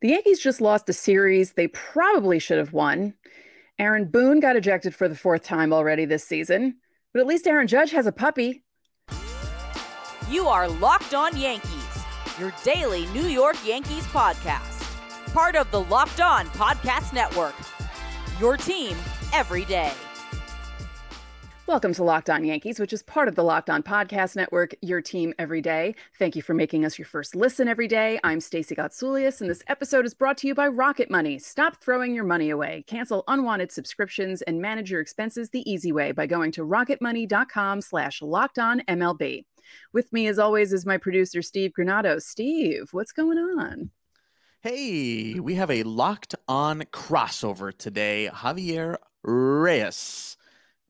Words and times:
The 0.00 0.08
Yankees 0.08 0.40
just 0.40 0.62
lost 0.62 0.88
a 0.88 0.94
series 0.94 1.52
they 1.52 1.68
probably 1.68 2.38
should 2.38 2.56
have 2.56 2.72
won. 2.72 3.14
Aaron 3.78 4.06
Boone 4.06 4.40
got 4.40 4.56
ejected 4.56 4.94
for 4.94 5.08
the 5.08 5.14
fourth 5.14 5.42
time 5.42 5.74
already 5.74 6.06
this 6.06 6.24
season, 6.24 6.76
but 7.12 7.20
at 7.20 7.26
least 7.26 7.46
Aaron 7.46 7.66
Judge 7.66 7.90
has 7.90 8.06
a 8.06 8.12
puppy. 8.12 8.64
You 10.30 10.48
are 10.48 10.68
Locked 10.68 11.12
On 11.12 11.36
Yankees, 11.36 12.04
your 12.38 12.52
daily 12.64 13.06
New 13.06 13.26
York 13.26 13.56
Yankees 13.66 14.06
podcast. 14.06 14.86
Part 15.34 15.54
of 15.54 15.70
the 15.70 15.82
Locked 15.82 16.20
On 16.20 16.46
Podcast 16.46 17.12
Network. 17.12 17.54
Your 18.38 18.56
team 18.56 18.96
every 19.34 19.66
day. 19.66 19.92
Welcome 21.70 21.94
to 21.94 22.02
Locked 22.02 22.28
On 22.28 22.44
Yankees, 22.44 22.80
which 22.80 22.92
is 22.92 23.04
part 23.04 23.28
of 23.28 23.36
the 23.36 23.44
Locked 23.44 23.70
On 23.70 23.80
Podcast 23.80 24.34
Network, 24.34 24.74
your 24.82 25.00
team 25.00 25.32
every 25.38 25.60
day. 25.60 25.94
Thank 26.18 26.34
you 26.34 26.42
for 26.42 26.52
making 26.52 26.84
us 26.84 26.98
your 26.98 27.06
first 27.06 27.36
listen 27.36 27.68
every 27.68 27.86
day. 27.86 28.18
I'm 28.24 28.40
Stacey 28.40 28.74
Gotsoulias, 28.74 29.40
and 29.40 29.48
this 29.48 29.62
episode 29.68 30.04
is 30.04 30.12
brought 30.12 30.36
to 30.38 30.48
you 30.48 30.54
by 30.56 30.66
Rocket 30.66 31.12
Money. 31.12 31.38
Stop 31.38 31.76
throwing 31.76 32.12
your 32.12 32.24
money 32.24 32.50
away. 32.50 32.82
Cancel 32.88 33.22
unwanted 33.28 33.70
subscriptions 33.70 34.42
and 34.42 34.60
manage 34.60 34.90
your 34.90 35.00
expenses 35.00 35.50
the 35.50 35.62
easy 35.70 35.92
way 35.92 36.10
by 36.10 36.26
going 36.26 36.50
to 36.50 36.66
rocketmoney.com 36.66 37.82
slash 37.82 38.20
locked 38.20 38.58
on 38.58 38.80
MLB. 38.88 39.44
With 39.92 40.12
me, 40.12 40.26
as 40.26 40.40
always, 40.40 40.72
is 40.72 40.84
my 40.84 40.96
producer, 40.96 41.40
Steve 41.40 41.70
Granado. 41.78 42.20
Steve, 42.20 42.88
what's 42.90 43.12
going 43.12 43.38
on? 43.38 43.90
Hey, 44.60 45.38
we 45.38 45.54
have 45.54 45.70
a 45.70 45.84
locked 45.84 46.34
on 46.48 46.80
crossover 46.92 47.72
today. 47.72 48.28
Javier 48.34 48.96
Reyes 49.22 50.36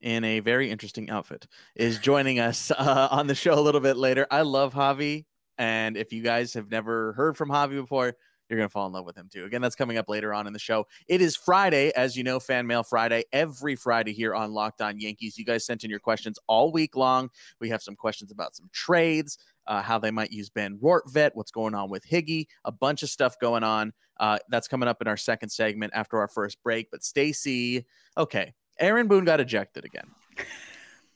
in 0.00 0.24
a 0.24 0.40
very 0.40 0.70
interesting 0.70 1.10
outfit 1.10 1.46
is 1.74 1.98
joining 1.98 2.40
us 2.40 2.70
uh, 2.78 3.08
on 3.10 3.26
the 3.26 3.34
show 3.34 3.54
a 3.54 3.60
little 3.60 3.80
bit 3.80 3.96
later. 3.96 4.26
I 4.30 4.42
love 4.42 4.74
Javi. 4.74 5.26
And 5.58 5.96
if 5.96 6.12
you 6.12 6.22
guys 6.22 6.54
have 6.54 6.70
never 6.70 7.12
heard 7.12 7.36
from 7.36 7.50
Javi 7.50 7.80
before, 7.80 8.14
you're 8.50 8.58
going 8.58 8.68
to 8.68 8.72
fall 8.72 8.86
in 8.86 8.92
love 8.92 9.04
with 9.04 9.16
him 9.16 9.28
too. 9.32 9.44
Again, 9.44 9.62
that's 9.62 9.76
coming 9.76 9.96
up 9.96 10.08
later 10.08 10.34
on 10.34 10.46
in 10.48 10.52
the 10.52 10.58
show. 10.58 10.86
It 11.06 11.20
is 11.20 11.36
Friday, 11.36 11.92
as 11.94 12.16
you 12.16 12.24
know, 12.24 12.40
Fan 12.40 12.66
Mail 12.66 12.82
Friday, 12.82 13.22
every 13.32 13.76
Friday 13.76 14.12
here 14.12 14.34
on 14.34 14.52
Locked 14.52 14.82
On 14.82 14.98
Yankees. 14.98 15.38
You 15.38 15.44
guys 15.44 15.64
sent 15.64 15.84
in 15.84 15.90
your 15.90 16.00
questions 16.00 16.36
all 16.48 16.72
week 16.72 16.96
long. 16.96 17.30
We 17.60 17.68
have 17.68 17.80
some 17.80 17.94
questions 17.94 18.32
about 18.32 18.56
some 18.56 18.68
trades, 18.72 19.38
uh, 19.68 19.82
how 19.82 20.00
they 20.00 20.10
might 20.10 20.32
use 20.32 20.50
Ben 20.50 20.78
Rortvedt, 20.82 21.30
what's 21.34 21.52
going 21.52 21.76
on 21.76 21.90
with 21.90 22.04
Higgy, 22.04 22.46
a 22.64 22.72
bunch 22.72 23.04
of 23.04 23.08
stuff 23.08 23.38
going 23.38 23.62
on. 23.62 23.92
Uh, 24.18 24.38
that's 24.48 24.68
coming 24.68 24.88
up 24.88 25.00
in 25.00 25.08
our 25.08 25.16
second 25.16 25.48
segment 25.48 25.92
after 25.94 26.18
our 26.18 26.28
first 26.28 26.62
break. 26.62 26.90
But 26.90 27.04
Stacy, 27.04 27.86
okay, 28.18 28.52
Aaron 28.80 29.06
Boone 29.06 29.24
got 29.24 29.40
ejected 29.40 29.84
again. 29.84 30.08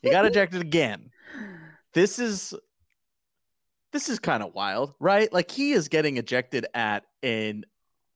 He 0.02 0.10
got 0.10 0.26
ejected 0.26 0.60
again. 0.60 1.10
This 1.94 2.18
is 2.18 2.54
this 3.92 4.08
is 4.08 4.18
kind 4.18 4.42
of 4.42 4.52
wild, 4.54 4.92
right? 5.00 5.32
Like 5.32 5.50
he 5.50 5.72
is 5.72 5.88
getting 5.88 6.18
ejected 6.18 6.66
at 6.74 7.04
an 7.22 7.64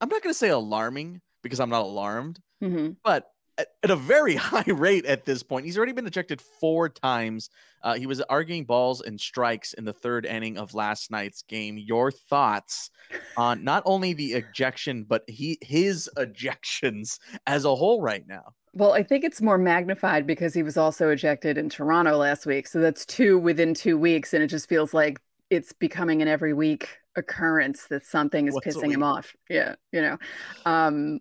I'm 0.01 0.09
not 0.09 0.23
going 0.23 0.33
to 0.33 0.39
say 0.39 0.51
alarming 0.51 1.21
because 1.43 1.61
I'm 1.61 1.71
not 1.71 1.83
alarmed, 1.83 2.41
mm-hmm. 2.63 2.91
but 3.03 3.31
at, 3.57 3.69
at, 3.83 3.91
a 3.91 3.97
very 3.97 4.35
high 4.37 4.65
rate 4.67 5.07
at 5.07 5.25
this 5.25 5.43
point. 5.43 5.67
He's 5.67 5.77
already 5.77 5.93
been 5.93 6.07
ejected 6.07 6.41
four 6.61 6.89
times. 6.89 7.51
Uh, 7.83 7.95
he 7.95 8.07
was 8.07 8.21
arguing 8.23 8.65
balls 8.65 9.01
and 9.01 9.21
strikes 9.21 9.73
in 9.73 9.85
the 9.85 9.93
third 9.93 10.27
inning 10.27 10.59
of 10.59 10.75
last 10.75 11.11
night's 11.11 11.43
game. 11.43 11.79
Your 11.79 12.11
thoughts 12.11 12.91
on 13.37 13.65
not 13.65 13.83
only 13.87 14.13
the 14.13 14.35
ejection, 14.35 15.05
but 15.05 15.23
he 15.29 15.59
his 15.63 16.11
ejections 16.17 17.19
as 17.47 17.65
a 17.65 17.75
whole 17.75 18.03
right 18.03 18.27
now? 18.27 18.55
Well, 18.73 18.93
I 18.93 19.03
think 19.03 19.25
it's 19.25 19.41
more 19.41 19.59
magnified 19.59 20.27
because 20.27 20.55
he 20.55 20.63
was 20.63 20.77
also 20.77 21.11
ejected 21.11 21.59
in 21.59 21.69
Toronto 21.69 22.17
last 22.17 22.47
week. 22.47 22.67
So 22.67 22.81
that's 22.81 23.05
two 23.07 23.39
within 23.39 23.75
two 23.75 23.99
weeks. 23.99 24.35
And 24.35 24.43
it 24.43 24.49
just 24.49 24.69
feels 24.69 24.95
like 24.95 25.21
it's 25.51 25.73
becoming 25.73 26.23
an 26.23 26.29
every 26.29 26.53
week 26.53 26.99
occurrence 27.17 27.87
that 27.89 28.05
something 28.05 28.47
is 28.47 28.55
What's 28.55 28.67
pissing 28.67 28.93
him 28.93 29.03
off. 29.03 29.35
Yeah. 29.49 29.75
You 29.93 30.03
know, 30.03 30.19
um, 30.67 31.21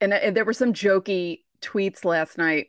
and, 0.00 0.12
and 0.12 0.36
there 0.36 0.44
were 0.44 0.52
some 0.52 0.72
jokey 0.72 1.40
tweets 1.60 2.04
last 2.04 2.38
night, 2.38 2.68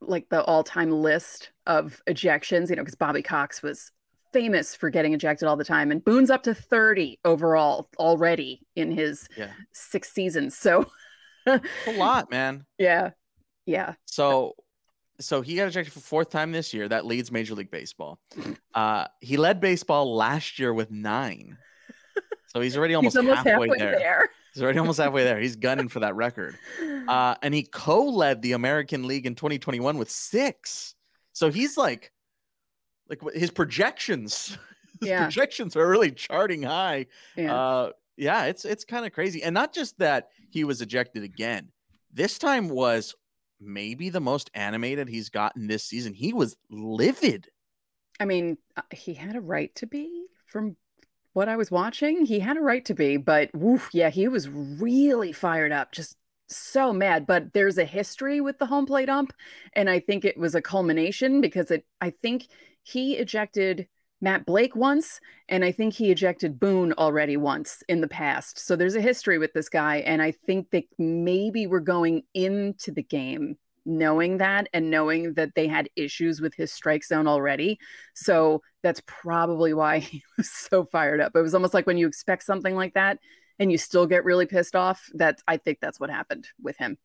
like 0.00 0.28
the 0.30 0.42
all 0.42 0.64
time 0.64 0.90
list 0.90 1.50
of 1.66 2.02
ejections, 2.08 2.70
you 2.70 2.76
know, 2.76 2.82
because 2.82 2.94
Bobby 2.94 3.22
Cox 3.22 3.62
was 3.62 3.92
famous 4.32 4.74
for 4.74 4.90
getting 4.90 5.12
ejected 5.12 5.46
all 5.46 5.56
the 5.56 5.64
time. 5.64 5.90
And 5.90 6.04
Boone's 6.04 6.30
up 6.30 6.42
to 6.44 6.54
30 6.54 7.20
overall 7.24 7.88
already 7.98 8.62
in 8.74 8.90
his 8.90 9.28
yeah. 9.36 9.50
six 9.72 10.10
seasons. 10.12 10.56
So 10.56 10.90
a 11.46 11.60
lot, 11.96 12.30
man. 12.30 12.64
Yeah. 12.78 13.10
Yeah. 13.66 13.94
So 14.06 14.54
so 15.20 15.40
he 15.40 15.56
got 15.56 15.68
ejected 15.68 15.92
for 15.92 16.00
fourth 16.00 16.30
time 16.30 16.52
this 16.52 16.74
year. 16.74 16.88
That 16.88 17.06
leads 17.06 17.30
Major 17.30 17.54
League 17.54 17.70
Baseball. 17.70 18.18
Uh, 18.74 19.06
he 19.20 19.36
led 19.36 19.60
baseball 19.60 20.16
last 20.16 20.58
year 20.58 20.72
with 20.72 20.90
nine. 20.90 21.58
So 22.46 22.62
he's 22.62 22.74
already 22.74 22.94
almost, 22.94 23.14
he's 23.14 23.20
almost 23.20 23.46
halfway, 23.46 23.68
halfway 23.68 23.78
there. 23.78 23.98
there. 23.98 24.30
He's 24.54 24.62
already 24.62 24.78
almost 24.78 24.98
halfway 24.98 25.24
there. 25.24 25.38
He's 25.38 25.56
gunning 25.56 25.88
for 25.88 26.00
that 26.00 26.14
record. 26.16 26.56
Uh, 27.06 27.34
and 27.42 27.52
he 27.52 27.64
co-led 27.64 28.40
the 28.40 28.52
American 28.52 29.06
League 29.06 29.26
in 29.26 29.34
2021 29.34 29.98
with 29.98 30.10
six. 30.10 30.94
So 31.34 31.50
he's 31.50 31.76
like, 31.76 32.12
like 33.10 33.20
his 33.34 33.50
projections, 33.50 34.56
his 35.00 35.10
yeah. 35.10 35.24
projections 35.24 35.76
are 35.76 35.86
really 35.86 36.12
charting 36.12 36.62
high. 36.62 37.08
Yeah. 37.36 37.54
Uh, 37.54 37.90
yeah, 38.16 38.44
it's 38.44 38.64
it's 38.64 38.84
kind 38.84 39.04
of 39.04 39.12
crazy. 39.12 39.42
And 39.42 39.52
not 39.52 39.74
just 39.74 39.98
that 39.98 40.28
he 40.50 40.64
was 40.64 40.80
ejected 40.80 41.22
again. 41.22 41.68
This 42.12 42.38
time 42.38 42.68
was 42.68 43.14
maybe 43.62 44.10
the 44.10 44.20
most 44.20 44.50
animated 44.54 45.08
he's 45.08 45.28
gotten 45.28 45.66
this 45.66 45.84
season. 45.84 46.14
He 46.14 46.32
was 46.32 46.56
livid. 46.70 47.48
I 48.20 48.24
mean, 48.24 48.58
uh, 48.76 48.82
he 48.90 49.14
had 49.14 49.36
a 49.36 49.40
right 49.40 49.74
to 49.76 49.86
be 49.86 50.26
from 50.46 50.76
what 51.32 51.48
I 51.48 51.56
was 51.56 51.70
watching. 51.70 52.26
He 52.26 52.40
had 52.40 52.56
a 52.56 52.62
right 52.62 52.84
to 52.84 52.94
be, 52.94 53.16
but 53.16 53.50
woof, 53.54 53.90
yeah, 53.92 54.10
he 54.10 54.28
was 54.28 54.48
really 54.48 55.32
fired 55.32 55.72
up, 55.72 55.92
just 55.92 56.16
so 56.48 56.92
mad. 56.92 57.26
But 57.26 57.52
there's 57.52 57.78
a 57.78 57.84
history 57.84 58.40
with 58.40 58.58
the 58.58 58.66
home 58.66 58.86
plate 58.86 59.08
ump, 59.08 59.32
and 59.72 59.88
I 59.88 60.00
think 60.00 60.24
it 60.24 60.36
was 60.36 60.54
a 60.54 60.62
culmination 60.62 61.40
because 61.40 61.70
it. 61.70 61.86
I 62.00 62.10
think 62.10 62.48
he 62.82 63.14
ejected 63.16 63.88
Matt 64.22 64.46
Blake 64.46 64.76
once, 64.76 65.20
and 65.48 65.64
I 65.64 65.72
think 65.72 65.92
he 65.92 66.10
ejected 66.10 66.60
Boone 66.60 66.92
already 66.94 67.36
once 67.36 67.82
in 67.88 68.00
the 68.00 68.08
past. 68.08 68.58
So 68.58 68.76
there's 68.76 68.94
a 68.94 69.00
history 69.00 69.36
with 69.36 69.52
this 69.52 69.68
guy, 69.68 69.96
and 69.96 70.22
I 70.22 70.30
think 70.30 70.70
that 70.70 70.84
maybe 70.96 71.66
we're 71.66 71.80
going 71.80 72.22
into 72.32 72.92
the 72.92 73.02
game 73.02 73.58
knowing 73.84 74.38
that 74.38 74.68
and 74.72 74.90
knowing 74.90 75.34
that 75.34 75.54
they 75.56 75.66
had 75.66 75.88
issues 75.96 76.40
with 76.40 76.54
his 76.54 76.72
strike 76.72 77.04
zone 77.04 77.26
already. 77.26 77.78
So 78.14 78.62
that's 78.82 79.02
probably 79.06 79.74
why 79.74 79.98
he 80.00 80.22
was 80.36 80.50
so 80.50 80.84
fired 80.84 81.20
up. 81.20 81.32
It 81.34 81.40
was 81.40 81.54
almost 81.54 81.74
like 81.74 81.86
when 81.86 81.98
you 81.98 82.06
expect 82.06 82.44
something 82.44 82.74
like 82.76 82.94
that 82.94 83.18
and 83.58 83.70
you 83.70 83.78
still 83.78 84.06
get 84.06 84.24
really 84.24 84.46
pissed 84.46 84.76
off. 84.76 85.08
That 85.14 85.40
I 85.48 85.56
think 85.56 85.78
that's 85.80 85.98
what 85.98 86.10
happened 86.10 86.46
with 86.60 86.76
him. 86.78 86.96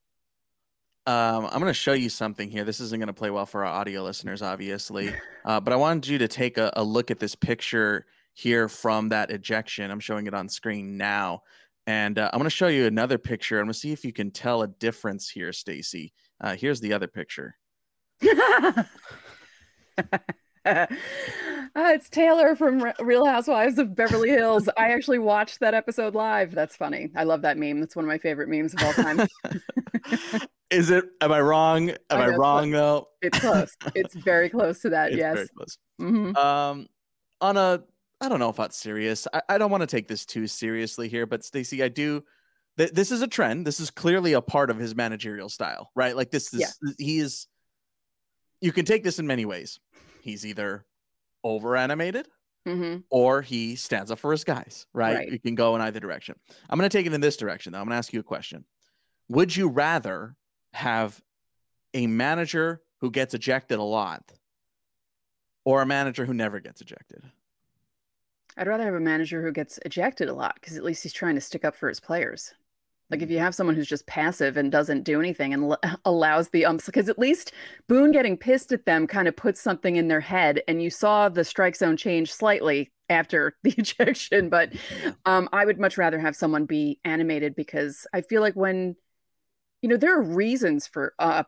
Um, 1.08 1.46
I'm 1.46 1.62
going 1.62 1.68
to 1.68 1.74
show 1.74 1.94
you 1.94 2.10
something 2.10 2.50
here. 2.50 2.66
This 2.66 2.82
isn't 2.82 3.00
going 3.00 3.08
to 3.08 3.14
play 3.14 3.30
well 3.30 3.46
for 3.46 3.66
our 3.66 3.74
audio 3.74 4.04
listeners, 4.04 4.42
obviously, 4.42 5.16
uh, 5.46 5.62
but 5.62 5.72
I 5.72 5.78
wanted 5.78 6.06
you 6.08 6.18
to 6.18 6.28
take 6.28 6.58
a, 6.58 6.70
a, 6.76 6.84
look 6.84 7.12
at 7.12 7.20
this 7.20 7.34
picture 7.34 8.06
here 8.34 8.68
from 8.68 9.08
that 9.10 9.32
ejection. 9.32 9.90
I'm 9.90 10.02
showing 10.02 10.28
it 10.28 10.34
on 10.34 10.50
screen 10.50 10.98
now, 10.98 11.44
and 11.86 12.20
uh, 12.20 12.30
I'm 12.34 12.40
going 12.40 12.44
to 12.44 12.50
show 12.50 12.68
you 12.68 12.88
another 12.88 13.18
picture. 13.18 13.58
I'm 13.58 13.68
going 13.68 13.74
to 13.74 13.80
see 13.80 13.94
if 13.94 14.04
you 14.04 14.12
can 14.12 14.32
tell 14.32 14.64
a 14.64 14.68
difference 14.68 15.30
here, 15.30 15.54
Stacy. 15.54 16.12
Uh, 16.42 16.58
here's 16.58 16.82
the 16.82 16.92
other 16.92 17.08
picture. 17.08 17.56
Uh, 21.76 21.92
it's 21.94 22.10
Taylor 22.10 22.56
from 22.56 22.92
Real 23.00 23.26
Housewives 23.26 23.78
of 23.78 23.96
Beverly 23.96 24.30
Hills. 24.30 24.70
I 24.78 24.92
actually 24.92 25.20
watched 25.20 25.60
that 25.60 25.74
episode 25.74 26.16
live. 26.16 26.54
That's 26.54 26.76
funny. 26.76 27.12
I 27.16 27.24
love 27.24 27.42
that 27.42 27.58
meme. 27.58 27.80
That's 27.80 27.96
one 27.96 28.06
of 28.06 28.10
my 28.10 28.18
favorite 28.18 28.50
memes 28.50 28.74
of 28.74 28.84
all 28.84 28.94
time. 28.94 29.28
Is 30.72 30.90
it? 30.90 31.06
Am 31.22 31.32
I 31.32 31.42
wrong? 31.42 31.90
Am 31.90 31.98
I, 32.10 32.26
I 32.26 32.28
wrong 32.30 32.72
close. 32.72 32.74
though? 32.74 33.08
It's 33.22 33.40
close. 33.40 33.78
It's 33.96 34.16
very 34.16 34.50
close 34.50 34.82
to 34.82 34.90
that. 34.90 35.10
It's 35.10 35.18
yes. 35.18 35.36
Very 35.36 35.48
close. 35.56 35.78
Mm-hmm. 36.02 36.36
Um, 36.36 36.88
on 37.42 37.58
a, 37.58 37.84
I 38.22 38.30
don't 38.30 38.40
know 38.40 38.50
if 38.50 38.58
that's 38.58 38.78
serious. 38.78 39.28
I, 39.34 39.42
I 39.50 39.58
don't 39.58 39.72
want 39.72 39.82
to 39.82 39.88
take 39.88 40.08
this 40.08 40.26
too 40.26 40.48
seriously 40.48 41.10
here, 41.10 41.26
but 41.26 41.44
Stacy, 41.44 41.84
I 41.84 41.90
do. 41.90 42.24
Th- 42.78 42.92
this 42.92 43.12
is 43.12 43.22
a 43.22 43.28
trend. 43.28 43.66
This 43.66 43.80
is 43.80 43.90
clearly 43.90 44.34
a 44.34 44.42
part 44.42 44.70
of 44.70 44.78
his 44.78 44.96
managerial 44.96 45.50
style, 45.50 45.92
right? 45.96 46.16
Like 46.16 46.32
this 46.32 46.54
is 46.54 46.60
yeah. 46.62 46.92
he 46.98 47.20
is. 47.20 47.48
You 48.62 48.72
can 48.72 48.86
take 48.86 49.04
this 49.04 49.20
in 49.20 49.28
many 49.28 49.46
ways. 49.46 49.80
He's 50.22 50.46
either 50.46 50.86
over 51.44 51.76
animated 51.76 52.28
mm-hmm. 52.68 52.98
or 53.10 53.42
he 53.42 53.76
stands 53.76 54.12
up 54.12 54.20
for 54.20 54.32
his 54.32 54.44
guys, 54.44 54.86
right? 54.94 55.16
right? 55.16 55.32
You 55.32 55.40
can 55.40 55.56
go 55.56 55.76
in 55.76 55.82
either 55.82 56.00
direction. 56.00 56.36
I'm 56.70 56.78
going 56.78 56.90
to 56.90 56.98
take 56.98 57.06
it 57.06 57.14
in 57.14 57.22
this 57.22 57.38
direction, 57.38 57.74
though. 57.74 57.80
I'm 57.80 57.86
going 57.86 57.94
to 57.94 57.98
ask 57.98 58.14
you 58.14 58.20
a 58.20 58.24
question. 58.24 58.66
Would 59.30 59.56
you 59.56 59.70
rather 59.70 60.36
have 60.74 61.22
a 61.94 62.08
manager 62.08 62.82
who 63.02 63.12
gets 63.12 63.34
ejected 63.34 63.80
a 63.80 63.84
lot 63.84 64.32
or 65.66 65.82
a 65.82 65.86
manager 65.86 66.26
who 66.26 66.34
never 66.34 66.60
gets 66.60 66.82
ejected? 66.82 67.24
I'd 68.58 68.68
rather 68.68 68.86
have 68.86 68.96
a 68.96 69.00
manager 69.00 69.44
who 69.44 69.52
gets 69.52 69.80
ejected 69.86 70.30
a 70.30 70.34
lot 70.34 70.56
because 70.56 70.78
at 70.78 70.84
least 70.84 71.04
he's 71.04 71.14
trying 71.14 71.36
to 71.36 71.42
stick 71.42 71.64
up 71.64 71.76
for 71.76 71.90
his 71.90 72.00
players. 72.00 72.54
Like 73.10 73.22
if 73.22 73.32
you 73.32 73.40
have 73.40 73.56
someone 73.56 73.76
who's 73.76 73.88
just 73.88 74.06
passive 74.08 74.58
and 74.58 74.72
doesn't 74.72 75.04
do 75.04 75.20
anything 75.20 75.54
and 75.54 75.64
l- 75.64 75.80
allows 76.06 76.50
the 76.50 76.66
umps, 76.66 76.86
because 76.86 77.10
at 77.10 77.20
least 77.20 77.54
Boone 77.88 78.12
getting 78.12 78.38
pissed 78.38 78.72
at 78.72 78.86
them 78.86 79.08
kind 79.08 79.28
of 79.28 79.36
puts 79.36 79.62
something 79.62 79.96
in 79.96 80.08
their 80.08 80.20
head. 80.20 80.62
And 80.68 80.82
you 80.82 80.90
saw 80.90 81.30
the 81.30 81.46
strike 81.46 81.76
zone 81.76 81.98
change 81.98 82.32
slightly 82.32 82.92
after 83.10 83.56
the 83.64 83.74
ejection. 83.78 84.50
But 84.50 84.74
um, 85.26 85.48
I 85.54 85.66
would 85.66 85.80
much 85.80 85.98
rather 85.98 86.20
have 86.20 86.36
someone 86.36 86.66
be 86.66 87.00
animated 87.06 87.56
because 87.56 88.06
I 88.14 88.22
feel 88.22 88.42
like 88.42 88.56
when, 88.56 88.96
you 89.82 89.90
know, 89.90 89.98
there 89.98 90.18
are 90.18 90.24
reasons 90.24 90.88
for 90.88 91.14
uh, 91.20 91.44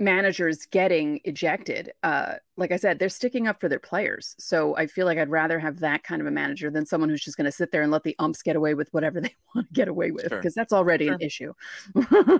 managers 0.00 0.66
getting 0.66 1.20
ejected. 1.24 1.92
Uh, 2.02 2.34
like 2.56 2.72
I 2.72 2.76
said, 2.76 2.98
they're 2.98 3.08
sticking 3.08 3.46
up 3.46 3.60
for 3.60 3.68
their 3.68 3.78
players. 3.78 4.34
So 4.38 4.76
I 4.76 4.86
feel 4.86 5.06
like 5.06 5.18
I'd 5.18 5.30
rather 5.30 5.58
have 5.58 5.80
that 5.80 6.02
kind 6.02 6.20
of 6.20 6.26
a 6.26 6.30
manager 6.30 6.70
than 6.70 6.86
someone 6.86 7.08
who's 7.08 7.22
just 7.22 7.36
going 7.36 7.44
to 7.46 7.52
sit 7.52 7.70
there 7.70 7.82
and 7.82 7.92
let 7.92 8.02
the 8.02 8.16
umps 8.18 8.42
get 8.42 8.56
away 8.56 8.74
with 8.74 8.88
whatever 8.92 9.20
they 9.22 9.34
want 9.54 9.68
to 9.68 9.74
get 9.74 9.88
away 9.88 10.10
with, 10.10 10.24
because 10.24 10.42
sure. 10.42 10.52
that's 10.56 10.72
already 10.72 11.06
sure. 11.06 11.14
an 11.14 11.20
issue. 11.20 11.52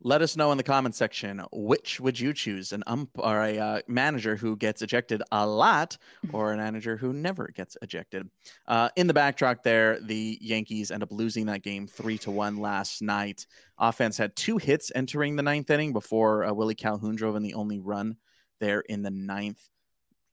Let 0.00 0.22
us 0.22 0.36
know 0.36 0.52
in 0.52 0.58
the 0.58 0.62
comment 0.64 0.94
section 0.94 1.42
which 1.50 1.98
would 1.98 2.20
you 2.20 2.32
choose 2.32 2.72
an 2.72 2.84
ump 2.86 3.10
or 3.18 3.42
a 3.42 3.58
uh, 3.58 3.80
manager 3.88 4.36
who 4.36 4.56
gets 4.56 4.80
ejected 4.80 5.22
a 5.32 5.44
lot 5.44 5.98
or 6.32 6.52
a 6.52 6.56
manager 6.56 6.96
who 6.96 7.12
never 7.12 7.48
gets 7.48 7.76
ejected. 7.82 8.28
Uh, 8.68 8.90
in 8.94 9.08
the 9.08 9.14
backtrack 9.14 9.64
there, 9.64 9.98
the 10.00 10.38
Yankees 10.40 10.92
end 10.92 11.02
up 11.02 11.10
losing 11.10 11.46
that 11.46 11.62
game 11.62 11.88
three 11.88 12.16
to 12.18 12.30
one 12.30 12.58
last 12.58 13.02
night. 13.02 13.46
Offense 13.76 14.16
had 14.16 14.36
two 14.36 14.56
hits 14.56 14.92
entering 14.94 15.34
the 15.34 15.42
ninth 15.42 15.68
inning 15.68 15.92
before 15.92 16.44
uh, 16.44 16.52
Willie 16.52 16.76
Calhoun 16.76 17.16
drove 17.16 17.34
in 17.34 17.42
the 17.42 17.54
only 17.54 17.80
run 17.80 18.16
there 18.60 18.80
in 18.80 19.02
the 19.02 19.10
ninth. 19.10 19.68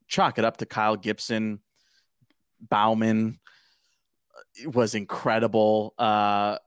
Chalk 0.07 0.37
it 0.37 0.45
up 0.45 0.57
to 0.57 0.67
Kyle 0.67 0.95
Gibson, 0.95 1.59
Baumann 2.61 3.39
uh, 4.65 4.69
was 4.69 4.93
incredible. 4.93 5.95
Uh, 5.97 6.57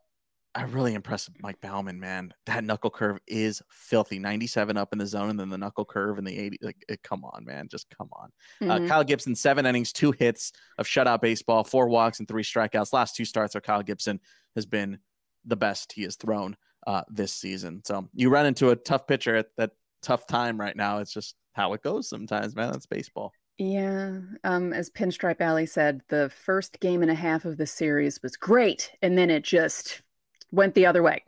I'm 0.55 0.73
really 0.73 0.95
impressed 0.95 1.29
with 1.29 1.43
Mike 1.43 1.61
Baumann, 1.61 2.01
man. 2.01 2.33
That 2.47 2.65
knuckle 2.65 2.91
curve 2.91 3.19
is 3.27 3.63
filthy. 3.71 4.19
97 4.19 4.77
up 4.77 4.93
in 4.93 4.99
the 4.99 5.07
zone, 5.07 5.31
and 5.31 5.39
then 5.39 5.51
the 5.51 5.59
knuckle 5.59 5.85
curve 5.85 6.19
in 6.19 6.25
the 6.25 6.37
80. 6.37 6.59
Like, 6.63 6.85
it, 6.89 7.03
come 7.03 7.25
on, 7.25 7.45
man. 7.45 7.69
Just 7.69 7.87
come 7.97 8.09
on. 8.13 8.31
Uh, 8.61 8.65
mm-hmm. 8.65 8.85
Uh, 8.85 8.89
Kyle 8.89 9.05
Gibson, 9.05 9.35
seven 9.35 9.67
innings, 9.67 9.93
two 9.93 10.13
hits 10.13 10.53
of 10.79 10.87
shutout 10.87 11.21
baseball, 11.21 11.65
four 11.65 11.89
walks, 11.89 12.19
and 12.19 12.27
three 12.27 12.43
strikeouts. 12.43 12.93
Last 12.93 13.15
two 13.15 13.25
starts 13.25 13.55
are 13.55 13.61
Kyle 13.61 13.83
Gibson 13.83 14.21
has 14.55 14.67
been 14.67 14.99
the 15.45 15.57
best 15.57 15.93
he 15.93 16.03
has 16.03 16.17
thrown 16.17 16.57
uh, 16.87 17.03
this 17.09 17.33
season. 17.33 17.83
So 17.85 18.09
you 18.15 18.31
run 18.31 18.47
into 18.47 18.71
a 18.71 18.77
tough 18.77 19.07
pitcher 19.07 19.37
at 19.37 19.47
that 19.59 19.73
tough 20.03 20.27
time 20.27 20.59
right 20.59 20.77
now. 20.77 20.99
It's 20.99 21.13
just 21.13 21.37
how 21.53 21.73
it 21.75 21.83
goes 21.83 22.09
sometimes, 22.09 22.57
man. 22.57 22.73
That's 22.73 22.87
baseball. 22.87 23.33
Yeah. 23.59 24.19
Um, 24.45 24.73
as 24.73 24.89
Pinstripe 24.89 25.41
Alley 25.41 25.67
said, 25.67 26.01
the 26.09 26.31
first 26.31 26.79
game 26.81 27.03
and 27.03 27.11
a 27.11 27.15
half 27.15 27.45
of 27.45 27.57
the 27.57 27.67
series 27.67 28.23
was 28.23 28.37
great. 28.37 28.93
And 29.03 29.19
then 29.19 29.31
it 29.31 29.43
just 29.43 30.03
went 30.51 30.75
the 30.75 30.87
other 30.87 31.03
way. 31.03 31.23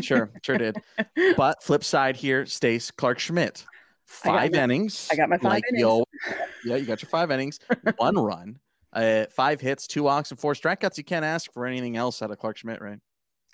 sure, 0.00 0.30
sure 0.42 0.58
did. 0.58 0.76
But 1.36 1.62
flip 1.62 1.84
side 1.84 2.16
here, 2.16 2.46
Stace 2.46 2.90
Clarke 2.90 3.18
Schmidt, 3.18 3.64
five 4.06 4.54
I 4.54 4.58
innings. 4.58 5.08
I 5.10 5.16
got 5.16 5.28
my 5.28 5.38
five 5.38 5.52
like, 5.52 5.64
innings. 5.70 5.82
Yo, 5.82 6.04
yeah, 6.64 6.76
you 6.76 6.86
got 6.86 7.02
your 7.02 7.08
five 7.08 7.30
innings, 7.30 7.58
one 7.96 8.16
run, 8.16 8.58
uh, 8.92 9.26
five 9.30 9.60
hits, 9.60 9.86
two 9.86 10.04
walks, 10.04 10.30
and 10.30 10.38
four 10.38 10.54
strikeouts. 10.54 10.98
You 10.98 11.04
can't 11.04 11.24
ask 11.24 11.52
for 11.52 11.66
anything 11.66 11.96
else 11.96 12.22
out 12.22 12.30
of 12.30 12.38
Clarke 12.38 12.58
Schmidt, 12.58 12.80
right? 12.80 12.98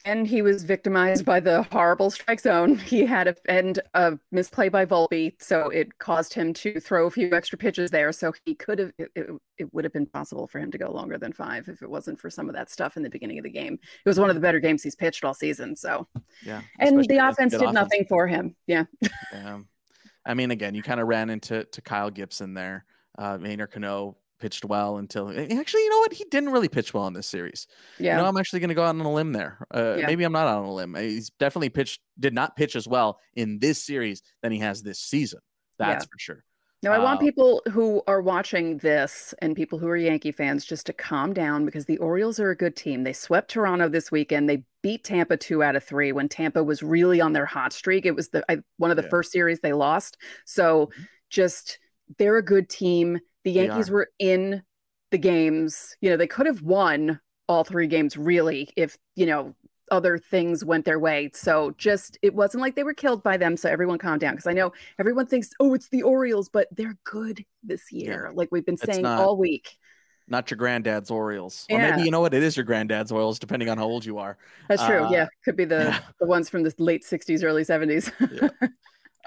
And 0.04 0.26
he 0.26 0.42
was 0.42 0.62
victimized 0.62 1.24
by 1.24 1.40
the 1.40 1.62
horrible 1.64 2.10
strike 2.10 2.40
zone. 2.40 2.78
He 2.78 3.04
had 3.04 3.28
a 3.28 3.36
and 3.48 3.80
a 3.94 4.18
misplay 4.32 4.68
by 4.68 4.86
Volpe, 4.86 5.34
so 5.40 5.68
it 5.68 5.98
caused 5.98 6.32
him 6.32 6.54
to 6.54 6.80
throw 6.80 7.06
a 7.06 7.10
few 7.10 7.32
extra 7.34 7.58
pitches 7.58 7.90
there. 7.90 8.12
So 8.12 8.32
he 8.44 8.54
could 8.54 8.78
have 8.78 8.92
it, 8.98 9.10
it, 9.14 9.26
it, 9.58 9.74
would 9.74 9.84
have 9.84 9.92
been 9.92 10.06
possible 10.06 10.46
for 10.46 10.58
him 10.58 10.70
to 10.70 10.78
go 10.78 10.90
longer 10.90 11.18
than 11.18 11.32
five 11.32 11.68
if 11.68 11.82
it 11.82 11.90
wasn't 11.90 12.20
for 12.20 12.30
some 12.30 12.48
of 12.48 12.54
that 12.54 12.70
stuff 12.70 12.96
in 12.96 13.02
the 13.02 13.10
beginning 13.10 13.38
of 13.38 13.44
the 13.44 13.50
game. 13.50 13.74
It 13.74 14.08
was 14.08 14.20
one 14.20 14.30
of 14.30 14.36
the 14.36 14.40
better 14.40 14.60
games 14.60 14.82
he's 14.82 14.94
pitched 14.94 15.24
all 15.24 15.34
season. 15.34 15.76
So 15.76 16.06
yeah, 16.44 16.62
and 16.78 17.04
the 17.04 17.18
offense 17.18 17.52
did 17.52 17.62
offense. 17.62 17.74
nothing 17.74 18.06
for 18.08 18.26
him. 18.26 18.54
Yeah. 18.66 18.84
yeah. 19.32 19.58
I 20.24 20.34
mean, 20.34 20.50
again, 20.50 20.74
you 20.74 20.82
kind 20.82 21.00
of 21.00 21.08
ran 21.08 21.30
into 21.30 21.64
to 21.64 21.80
Kyle 21.80 22.10
Gibson 22.10 22.54
there. 22.54 22.84
Uh, 23.18 23.38
Yennier 23.38 23.70
Cano 23.70 24.16
pitched 24.38 24.64
well 24.64 24.98
until 24.98 25.28
actually, 25.30 25.82
you 25.82 25.90
know 25.90 25.98
what? 25.98 26.12
He 26.12 26.24
didn't 26.30 26.50
really 26.50 26.68
pitch 26.68 26.94
well 26.94 27.06
in 27.06 27.14
this 27.14 27.26
series. 27.26 27.66
Yeah. 27.98 28.16
You 28.16 28.22
know, 28.22 28.28
I'm 28.28 28.36
actually 28.36 28.60
going 28.60 28.68
to 28.68 28.74
go 28.74 28.84
out 28.84 28.94
on 28.94 29.00
a 29.00 29.12
limb 29.12 29.32
there. 29.32 29.66
Uh, 29.74 29.96
yeah. 29.98 30.06
Maybe 30.06 30.24
I'm 30.24 30.32
not 30.32 30.46
out 30.46 30.58
on 30.58 30.64
a 30.64 30.72
limb. 30.72 30.94
He's 30.94 31.30
definitely 31.38 31.70
pitched, 31.70 32.00
did 32.18 32.34
not 32.34 32.56
pitch 32.56 32.76
as 32.76 32.86
well 32.86 33.18
in 33.34 33.58
this 33.58 33.82
series 33.82 34.22
than 34.42 34.52
he 34.52 34.58
has 34.58 34.82
this 34.82 34.98
season. 34.98 35.40
That's 35.78 36.04
yeah. 36.04 36.08
for 36.10 36.18
sure. 36.18 36.44
Now, 36.80 36.92
I 36.92 37.00
want 37.00 37.18
uh, 37.18 37.22
people 37.22 37.62
who 37.72 38.02
are 38.06 38.22
watching 38.22 38.78
this 38.78 39.34
and 39.42 39.56
people 39.56 39.80
who 39.80 39.88
are 39.88 39.96
Yankee 39.96 40.30
fans 40.30 40.64
just 40.64 40.86
to 40.86 40.92
calm 40.92 41.32
down 41.32 41.64
because 41.64 41.86
the 41.86 41.98
Orioles 41.98 42.38
are 42.38 42.50
a 42.50 42.56
good 42.56 42.76
team. 42.76 43.02
They 43.02 43.12
swept 43.12 43.50
Toronto 43.50 43.88
this 43.88 44.12
weekend. 44.12 44.48
They 44.48 44.62
beat 44.80 45.02
Tampa 45.02 45.36
two 45.36 45.64
out 45.64 45.74
of 45.74 45.82
three 45.82 46.12
when 46.12 46.28
Tampa 46.28 46.62
was 46.62 46.80
really 46.80 47.20
on 47.20 47.32
their 47.32 47.46
hot 47.46 47.72
streak. 47.72 48.06
It 48.06 48.14
was 48.14 48.28
the 48.28 48.44
I, 48.48 48.58
one 48.76 48.92
of 48.92 48.96
the 48.96 49.02
yeah. 49.02 49.08
first 49.08 49.32
series 49.32 49.58
they 49.58 49.72
lost. 49.72 50.18
So 50.44 50.86
mm-hmm. 50.86 51.02
just 51.30 51.80
they're 52.16 52.36
a 52.36 52.44
good 52.44 52.68
team. 52.68 53.18
The 53.44 53.52
Yankees 53.52 53.90
were 53.90 54.08
in 54.18 54.62
the 55.10 55.18
games. 55.18 55.96
You 56.00 56.10
know, 56.10 56.16
they 56.16 56.26
could 56.26 56.46
have 56.46 56.62
won 56.62 57.20
all 57.48 57.64
three 57.64 57.86
games 57.86 58.16
really 58.16 58.70
if, 58.76 58.96
you 59.16 59.26
know, 59.26 59.54
other 59.90 60.18
things 60.18 60.64
went 60.64 60.84
their 60.84 60.98
way. 60.98 61.30
So 61.32 61.74
just 61.78 62.18
it 62.22 62.34
wasn't 62.34 62.60
like 62.60 62.76
they 62.76 62.84
were 62.84 62.94
killed 62.94 63.22
by 63.22 63.36
them. 63.36 63.56
So 63.56 63.68
everyone 63.68 63.98
calm 63.98 64.18
down 64.18 64.34
because 64.34 64.46
I 64.46 64.52
know 64.52 64.72
everyone 64.98 65.26
thinks, 65.26 65.50
oh, 65.60 65.74
it's 65.74 65.88
the 65.88 66.02
Orioles, 66.02 66.48
but 66.48 66.68
they're 66.72 66.98
good 67.04 67.44
this 67.62 67.90
year, 67.90 68.26
yeah. 68.28 68.32
like 68.34 68.48
we've 68.50 68.66
been 68.66 68.76
saying 68.76 69.02
not, 69.02 69.20
all 69.20 69.36
week. 69.36 69.78
Not 70.26 70.50
your 70.50 70.58
granddad's 70.58 71.10
Orioles, 71.10 71.64
yeah. 71.68 71.76
or 71.76 71.90
maybe 71.90 72.02
you 72.04 72.10
know 72.10 72.20
what, 72.20 72.34
it 72.34 72.42
is 72.42 72.56
your 72.56 72.64
granddad's 72.64 73.10
Orioles, 73.10 73.38
depending 73.38 73.70
on 73.70 73.78
how 73.78 73.84
old 73.84 74.04
you 74.04 74.18
are. 74.18 74.36
That's 74.68 74.84
true. 74.84 75.04
Uh, 75.04 75.10
yeah, 75.10 75.26
could 75.44 75.56
be 75.56 75.64
the 75.64 75.84
yeah. 75.84 76.00
the 76.20 76.26
ones 76.26 76.50
from 76.50 76.62
the 76.62 76.74
late 76.78 77.02
'60s, 77.02 77.42
early 77.42 77.62
'70s. 77.64 78.12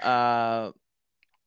uh, 0.02 0.70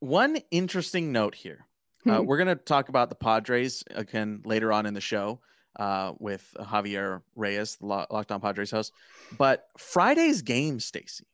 one 0.00 0.36
interesting 0.50 1.10
note 1.10 1.34
here. 1.34 1.66
Uh, 2.08 2.22
we're 2.22 2.36
going 2.36 2.46
to 2.46 2.54
talk 2.54 2.88
about 2.88 3.08
the 3.08 3.14
Padres 3.16 3.82
again 3.90 4.40
later 4.44 4.72
on 4.72 4.86
in 4.86 4.94
the 4.94 5.00
show 5.00 5.40
uh, 5.78 6.12
with 6.18 6.54
Javier 6.58 7.22
Reyes, 7.34 7.76
the 7.76 7.86
Locked 7.86 8.30
On 8.30 8.40
Padres 8.40 8.70
host. 8.70 8.92
But 9.36 9.66
Friday's 9.76 10.42
game, 10.42 10.78
Stacy, 10.78 11.26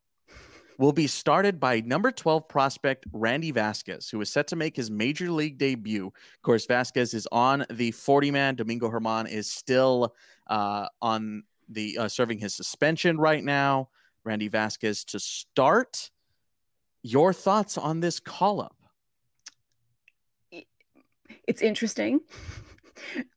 will 0.78 0.92
be 0.92 1.06
started 1.06 1.60
by 1.60 1.80
number 1.80 2.10
12 2.10 2.48
prospect 2.48 3.04
Randy 3.12 3.50
Vasquez, 3.50 4.08
who 4.08 4.20
is 4.20 4.30
set 4.30 4.46
to 4.48 4.56
make 4.56 4.74
his 4.74 4.90
major 4.90 5.30
league 5.30 5.58
debut. 5.58 6.06
Of 6.06 6.42
course, 6.42 6.66
Vasquez 6.66 7.14
is 7.14 7.28
on 7.30 7.66
the 7.70 7.90
40 7.92 8.30
man. 8.30 8.54
Domingo 8.54 8.90
Germán 8.90 9.30
is 9.30 9.50
still 9.50 10.14
uh, 10.46 10.86
on 11.00 11.44
the 11.68 11.98
uh, 11.98 12.08
serving 12.08 12.38
his 12.38 12.54
suspension 12.54 13.18
right 13.18 13.44
now. 13.44 13.90
Randy 14.24 14.48
Vasquez 14.48 15.04
to 15.04 15.20
start. 15.20 16.10
Your 17.02 17.32
thoughts 17.32 17.76
on 17.76 18.00
this 18.00 18.20
call 18.20 18.60
up? 18.60 18.76
It's 21.46 21.62
interesting. 21.62 22.20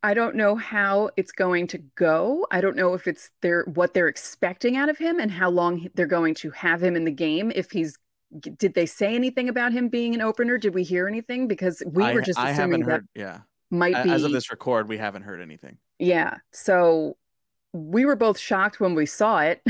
I 0.03 0.13
don't 0.13 0.35
know 0.35 0.55
how 0.55 1.09
it's 1.17 1.31
going 1.31 1.67
to 1.67 1.79
go. 1.95 2.45
I 2.51 2.61
don't 2.61 2.75
know 2.75 2.93
if 2.93 3.07
it's 3.07 3.31
their 3.41 3.63
what 3.63 3.93
they're 3.93 4.07
expecting 4.07 4.77
out 4.77 4.89
of 4.89 4.97
him 4.97 5.19
and 5.19 5.31
how 5.31 5.49
long 5.49 5.87
they're 5.95 6.05
going 6.05 6.35
to 6.35 6.51
have 6.51 6.83
him 6.83 6.95
in 6.95 7.03
the 7.03 7.11
game. 7.11 7.51
If 7.55 7.71
he's 7.71 7.97
did 8.39 8.73
they 8.73 8.85
say 8.85 9.15
anything 9.15 9.49
about 9.49 9.71
him 9.71 9.87
being 9.87 10.13
an 10.13 10.21
opener? 10.21 10.57
Did 10.57 10.73
we 10.75 10.83
hear 10.83 11.07
anything? 11.07 11.47
Because 11.47 11.81
we 11.85 12.03
were 12.13 12.21
just 12.21 12.37
I, 12.37 12.51
assuming 12.51 12.83
I 12.83 12.85
that 12.87 12.91
heard, 12.91 13.07
yeah 13.15 13.39
might 13.69 14.03
be 14.03 14.09
as 14.09 14.23
of 14.23 14.31
this 14.31 14.49
record, 14.51 14.87
we 14.87 14.97
haven't 14.97 15.23
heard 15.23 15.41
anything. 15.41 15.77
Yeah, 15.99 16.37
so 16.51 17.17
we 17.73 18.05
were 18.05 18.15
both 18.15 18.37
shocked 18.37 18.79
when 18.79 18.95
we 18.95 19.05
saw 19.05 19.39
it. 19.39 19.61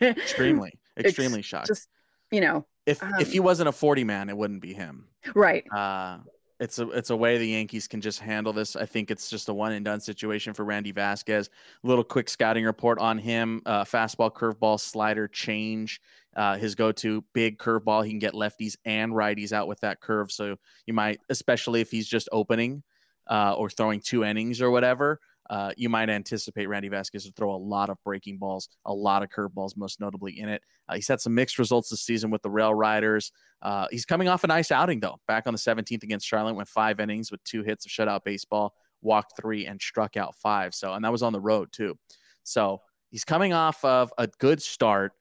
extremely, 0.00 0.78
extremely 0.98 1.40
it's 1.40 1.48
shocked. 1.48 1.68
Just 1.68 1.88
you 2.30 2.40
know, 2.40 2.66
if 2.86 3.02
um, 3.02 3.14
if 3.20 3.32
he 3.32 3.40
wasn't 3.40 3.68
a 3.68 3.72
forty 3.72 4.04
man, 4.04 4.28
it 4.28 4.36
wouldn't 4.36 4.62
be 4.62 4.72
him. 4.72 5.08
Right. 5.34 5.64
Uh, 5.72 6.18
it's 6.64 6.78
a 6.78 6.88
it's 6.90 7.10
a 7.10 7.16
way 7.16 7.36
the 7.36 7.46
Yankees 7.46 7.86
can 7.86 8.00
just 8.00 8.20
handle 8.20 8.52
this. 8.52 8.74
I 8.74 8.86
think 8.86 9.10
it's 9.10 9.28
just 9.28 9.50
a 9.50 9.54
one 9.54 9.72
and 9.72 9.84
done 9.84 10.00
situation 10.00 10.54
for 10.54 10.64
Randy 10.64 10.92
Vasquez. 10.92 11.50
A 11.84 11.86
little 11.86 12.02
quick 12.02 12.30
scouting 12.30 12.64
report 12.64 12.98
on 12.98 13.18
him: 13.18 13.60
uh, 13.66 13.84
fastball, 13.84 14.32
curveball, 14.32 14.80
slider, 14.80 15.28
change. 15.28 16.00
Uh, 16.34 16.56
his 16.56 16.74
go-to 16.74 17.22
big 17.34 17.58
curveball. 17.58 18.02
He 18.04 18.10
can 18.10 18.18
get 18.18 18.32
lefties 18.32 18.76
and 18.84 19.12
righties 19.12 19.52
out 19.52 19.68
with 19.68 19.78
that 19.80 20.00
curve. 20.00 20.32
So 20.32 20.56
you 20.86 20.94
might, 20.94 21.20
especially 21.28 21.80
if 21.80 21.90
he's 21.90 22.08
just 22.08 22.28
opening 22.32 22.82
uh, 23.28 23.54
or 23.56 23.70
throwing 23.70 24.00
two 24.00 24.24
innings 24.24 24.60
or 24.60 24.70
whatever, 24.70 25.20
uh, 25.50 25.72
you 25.76 25.88
might 25.88 26.08
anticipate 26.08 26.66
Randy 26.66 26.88
Vasquez 26.88 27.24
to 27.24 27.32
throw 27.32 27.54
a 27.54 27.56
lot 27.56 27.90
of 27.90 27.98
breaking 28.04 28.38
balls, 28.38 28.68
a 28.86 28.92
lot 28.92 29.22
of 29.22 29.28
curveballs, 29.28 29.76
most 29.76 30.00
notably 30.00 30.38
in 30.38 30.48
it. 30.48 30.62
Uh, 30.88 30.94
he's 30.94 31.08
had 31.08 31.20
some 31.20 31.34
mixed 31.34 31.58
results 31.58 31.90
this 31.90 32.00
season 32.00 32.30
with 32.30 32.42
the 32.42 32.50
Rail 32.50 32.74
Riders. 32.74 33.32
Uh, 33.60 33.86
he's 33.90 34.06
coming 34.06 34.28
off 34.28 34.44
a 34.44 34.46
nice 34.46 34.70
outing, 34.70 35.00
though. 35.00 35.20
Back 35.28 35.46
on 35.46 35.52
the 35.52 35.58
17th 35.58 36.02
against 36.02 36.26
Charlotte, 36.26 36.54
went 36.54 36.68
five 36.68 36.98
innings 36.98 37.30
with 37.30 37.42
two 37.44 37.62
hits 37.62 37.84
of 37.84 37.90
shutout 37.90 38.24
baseball, 38.24 38.74
walked 39.02 39.34
three, 39.38 39.66
and 39.66 39.80
struck 39.80 40.16
out 40.16 40.34
five. 40.36 40.74
So, 40.74 40.94
and 40.94 41.04
that 41.04 41.12
was 41.12 41.22
on 41.22 41.32
the 41.32 41.40
road, 41.40 41.72
too. 41.72 41.98
So 42.42 42.80
he's 43.10 43.24
coming 43.24 43.52
off 43.52 43.84
of 43.84 44.12
a 44.16 44.28
good 44.38 44.62
start. 44.62 45.12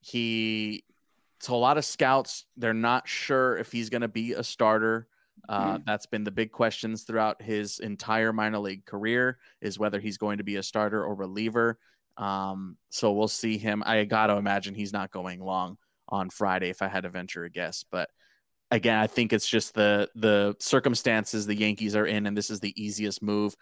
He, 0.00 0.84
so 1.40 1.54
a 1.54 1.56
lot 1.56 1.78
of 1.78 1.84
scouts, 1.84 2.46
they're 2.56 2.74
not 2.74 3.08
sure 3.08 3.56
if 3.56 3.72
he's 3.72 3.90
going 3.90 4.02
to 4.02 4.08
be 4.08 4.34
a 4.34 4.44
starter. 4.44 5.08
Uh, 5.48 5.74
mm-hmm. 5.74 5.82
That's 5.86 6.06
been 6.06 6.24
the 6.24 6.30
big 6.30 6.52
questions 6.52 7.02
throughout 7.02 7.42
his 7.42 7.78
entire 7.78 8.32
minor 8.32 8.58
league 8.58 8.84
career 8.86 9.38
is 9.60 9.78
whether 9.78 10.00
he's 10.00 10.18
going 10.18 10.38
to 10.38 10.44
be 10.44 10.56
a 10.56 10.62
starter 10.62 11.04
or 11.04 11.14
reliever. 11.14 11.78
Um, 12.16 12.76
so 12.90 13.12
we'll 13.12 13.28
see 13.28 13.58
him. 13.58 13.82
I 13.84 14.04
got 14.04 14.28
to 14.28 14.36
imagine 14.36 14.74
he's 14.74 14.92
not 14.92 15.10
going 15.10 15.40
long 15.40 15.76
on 16.08 16.30
Friday 16.30 16.70
if 16.70 16.82
I 16.82 16.88
had 16.88 17.02
to 17.02 17.10
venture 17.10 17.44
a 17.44 17.50
guess, 17.50 17.84
but 17.90 18.08
again, 18.70 18.98
I 18.98 19.06
think 19.06 19.32
it's 19.32 19.48
just 19.48 19.74
the 19.74 20.08
the 20.14 20.56
circumstances 20.58 21.46
the 21.46 21.54
Yankees 21.54 21.96
are 21.96 22.06
in, 22.06 22.26
and 22.26 22.36
this 22.36 22.50
is 22.50 22.60
the 22.60 22.74
easiest 22.82 23.22
move. 23.22 23.56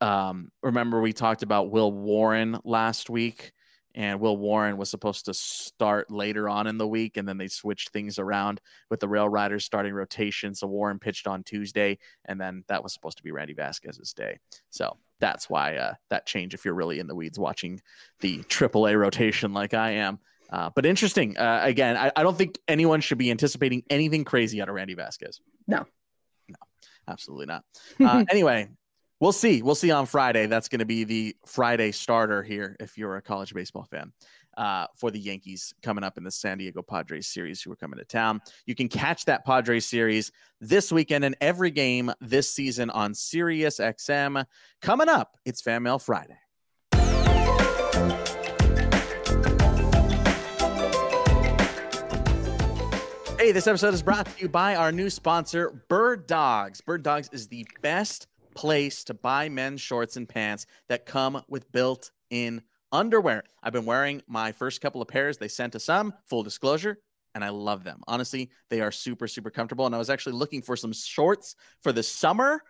Um, 0.00 0.50
remember 0.62 1.00
we 1.00 1.12
talked 1.12 1.42
about 1.42 1.70
Will 1.70 1.92
Warren 1.92 2.58
last 2.64 3.08
week, 3.08 3.52
and 3.96 4.20
Will 4.20 4.36
Warren 4.36 4.76
was 4.76 4.90
supposed 4.90 5.24
to 5.24 5.34
start 5.34 6.10
later 6.10 6.48
on 6.48 6.66
in 6.66 6.76
the 6.76 6.86
week, 6.86 7.16
and 7.16 7.26
then 7.26 7.38
they 7.38 7.48
switched 7.48 7.88
things 7.88 8.18
around 8.18 8.60
with 8.90 9.00
the 9.00 9.08
Rail 9.08 9.28
Riders 9.28 9.64
starting 9.64 9.94
rotation. 9.94 10.54
So 10.54 10.66
Warren 10.66 10.98
pitched 10.98 11.26
on 11.26 11.42
Tuesday, 11.42 11.98
and 12.26 12.38
then 12.38 12.62
that 12.68 12.82
was 12.82 12.92
supposed 12.92 13.16
to 13.16 13.22
be 13.22 13.32
Randy 13.32 13.54
Vasquez's 13.54 14.12
day. 14.12 14.38
So 14.68 14.98
that's 15.18 15.48
why 15.48 15.76
uh, 15.76 15.94
that 16.10 16.26
change. 16.26 16.52
If 16.52 16.66
you're 16.66 16.74
really 16.74 16.98
in 16.98 17.06
the 17.06 17.14
weeds 17.14 17.38
watching 17.38 17.80
the 18.20 18.38
AAA 18.40 19.00
rotation 19.00 19.54
like 19.54 19.72
I 19.72 19.92
am. 19.92 20.18
Uh, 20.50 20.70
but 20.74 20.86
interesting. 20.86 21.36
Uh, 21.36 21.60
again, 21.64 21.96
I, 21.96 22.12
I, 22.14 22.22
don't 22.22 22.38
think 22.38 22.60
anyone 22.68 23.00
should 23.00 23.18
be 23.18 23.32
anticipating 23.32 23.82
anything 23.90 24.22
crazy 24.24 24.62
out 24.62 24.68
of 24.68 24.76
Randy 24.76 24.94
Vasquez. 24.94 25.40
No, 25.66 25.84
no, 26.48 26.54
absolutely 27.08 27.46
not. 27.46 27.64
Uh, 28.00 28.24
anyway, 28.30 28.68
we'll 29.20 29.32
see. 29.32 29.62
We'll 29.62 29.74
see 29.74 29.90
on 29.90 30.06
Friday. 30.06 30.46
That's 30.46 30.68
going 30.68 30.80
to 30.80 30.86
be 30.86 31.04
the 31.04 31.36
Friday 31.46 31.92
starter 31.92 32.42
here 32.42 32.76
if 32.80 32.98
you're 32.98 33.16
a 33.16 33.22
college 33.22 33.54
baseball 33.54 33.84
fan. 33.84 34.12
Uh, 34.56 34.86
for 34.94 35.10
the 35.10 35.18
Yankees 35.18 35.74
coming 35.82 36.02
up 36.02 36.16
in 36.16 36.24
the 36.24 36.30
San 36.30 36.56
Diego 36.56 36.80
Padres 36.80 37.26
series, 37.26 37.60
who 37.60 37.70
are 37.70 37.76
coming 37.76 37.98
to 37.98 38.06
town. 38.06 38.40
You 38.64 38.74
can 38.74 38.88
catch 38.88 39.26
that 39.26 39.44
Padres 39.44 39.84
series 39.84 40.32
this 40.62 40.90
weekend 40.90 41.26
and 41.26 41.36
every 41.42 41.70
game 41.70 42.10
this 42.22 42.50
season 42.50 42.88
on 42.88 43.12
Sirius 43.12 43.78
XM. 43.78 44.46
Coming 44.80 45.10
up, 45.10 45.36
it's 45.44 45.60
Fan 45.60 45.82
Mail 45.82 45.98
Friday. 45.98 46.38
Hey, 53.38 53.52
this 53.52 53.66
episode 53.66 53.92
is 53.92 54.02
brought 54.02 54.24
to 54.24 54.40
you 54.40 54.48
by 54.48 54.74
our 54.74 54.90
new 54.90 55.10
sponsor, 55.10 55.84
Bird 55.90 56.26
Dogs. 56.26 56.80
Bird 56.80 57.02
Dogs 57.02 57.28
is 57.30 57.48
the 57.48 57.66
best 57.82 58.26
place 58.56 59.04
to 59.04 59.14
buy 59.14 59.48
men's 59.48 59.80
shorts 59.80 60.16
and 60.16 60.28
pants 60.28 60.66
that 60.88 61.06
come 61.06 61.42
with 61.48 61.70
built 61.70 62.10
in 62.30 62.62
underwear. 62.90 63.44
I've 63.62 63.72
been 63.72 63.84
wearing 63.84 64.22
my 64.26 64.50
first 64.50 64.80
couple 64.80 65.02
of 65.02 65.08
pairs. 65.08 65.38
They 65.38 65.48
sent 65.48 65.76
us 65.76 65.84
some, 65.84 66.14
full 66.24 66.42
disclosure, 66.42 66.98
and 67.34 67.44
I 67.44 67.50
love 67.50 67.84
them. 67.84 68.00
Honestly, 68.08 68.50
they 68.70 68.80
are 68.80 68.90
super, 68.90 69.28
super 69.28 69.50
comfortable. 69.50 69.86
And 69.86 69.94
I 69.94 69.98
was 69.98 70.10
actually 70.10 70.32
looking 70.32 70.62
for 70.62 70.74
some 70.74 70.92
shorts 70.92 71.54
for 71.82 71.92
the 71.92 72.02
summer 72.02 72.62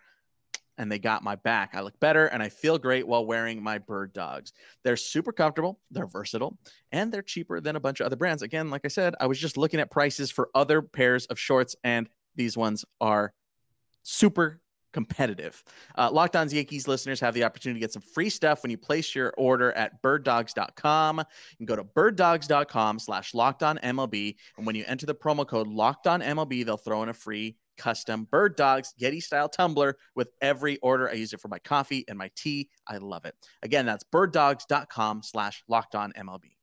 and 0.77 0.91
they 0.91 0.99
got 0.99 1.23
my 1.23 1.35
back. 1.35 1.71
I 1.73 1.81
look 1.81 1.99
better 1.99 2.27
and 2.27 2.43
I 2.43 2.49
feel 2.49 2.77
great 2.77 3.07
while 3.07 3.25
wearing 3.25 3.63
my 3.63 3.79
bird 3.79 4.13
dogs. 4.13 4.53
They're 4.83 4.97
super 4.97 5.31
comfortable, 5.31 5.79
they're 5.89 6.05
versatile, 6.05 6.57
and 6.91 7.11
they're 7.11 7.23
cheaper 7.23 7.59
than 7.59 7.75
a 7.75 7.79
bunch 7.79 7.99
of 7.99 8.05
other 8.05 8.15
brands. 8.15 8.43
Again, 8.43 8.69
like 8.69 8.81
I 8.85 8.89
said, 8.89 9.15
I 9.19 9.27
was 9.27 9.39
just 9.39 9.57
looking 9.57 9.79
at 9.79 9.89
prices 9.89 10.29
for 10.29 10.49
other 10.53 10.81
pairs 10.81 11.25
of 11.27 11.39
shorts, 11.39 11.75
and 11.83 12.07
these 12.35 12.55
ones 12.55 12.85
are 13.01 13.33
super 14.03 14.61
competitive. 14.97 15.63
Uh, 15.95 16.09
Locked 16.11 16.35
On's 16.35 16.51
Yankees 16.51 16.87
listeners 16.87 17.19
have 17.19 17.35
the 17.35 17.43
opportunity 17.43 17.79
to 17.79 17.83
get 17.83 17.93
some 17.93 18.01
free 18.01 18.31
stuff 18.31 18.63
when 18.63 18.71
you 18.71 18.79
place 18.79 19.13
your 19.13 19.31
order 19.37 19.71
at 19.73 20.01
birddogs.com. 20.01 21.19
You 21.19 21.57
can 21.57 21.65
go 21.67 21.75
to 21.75 21.83
birddogs.com 21.83 22.97
slash 22.97 23.35
locked 23.35 23.61
on 23.61 23.77
MLB. 23.77 24.35
And 24.57 24.65
when 24.65 24.75
you 24.75 24.83
enter 24.87 25.05
the 25.05 25.13
promo 25.13 25.47
code 25.47 25.67
locked 25.67 26.07
on 26.07 26.21
MLB, 26.21 26.65
they'll 26.65 26.77
throw 26.77 27.03
in 27.03 27.09
a 27.09 27.13
free 27.13 27.57
custom 27.77 28.27
bird 28.31 28.55
dogs 28.55 28.95
Yeti 28.99 29.21
style 29.21 29.47
tumbler 29.47 29.97
with 30.15 30.29
every 30.41 30.77
order. 30.77 31.07
I 31.07 31.13
use 31.13 31.31
it 31.31 31.41
for 31.41 31.47
my 31.47 31.59
coffee 31.59 32.03
and 32.07 32.17
my 32.17 32.31
tea. 32.35 32.69
I 32.87 32.97
love 32.97 33.25
it. 33.25 33.35
Again, 33.61 33.85
that's 33.85 34.03
birddogs.com 34.11 35.21
slash 35.21 35.63
locked 35.67 35.93
on 35.93 36.11
MLB. 36.13 36.56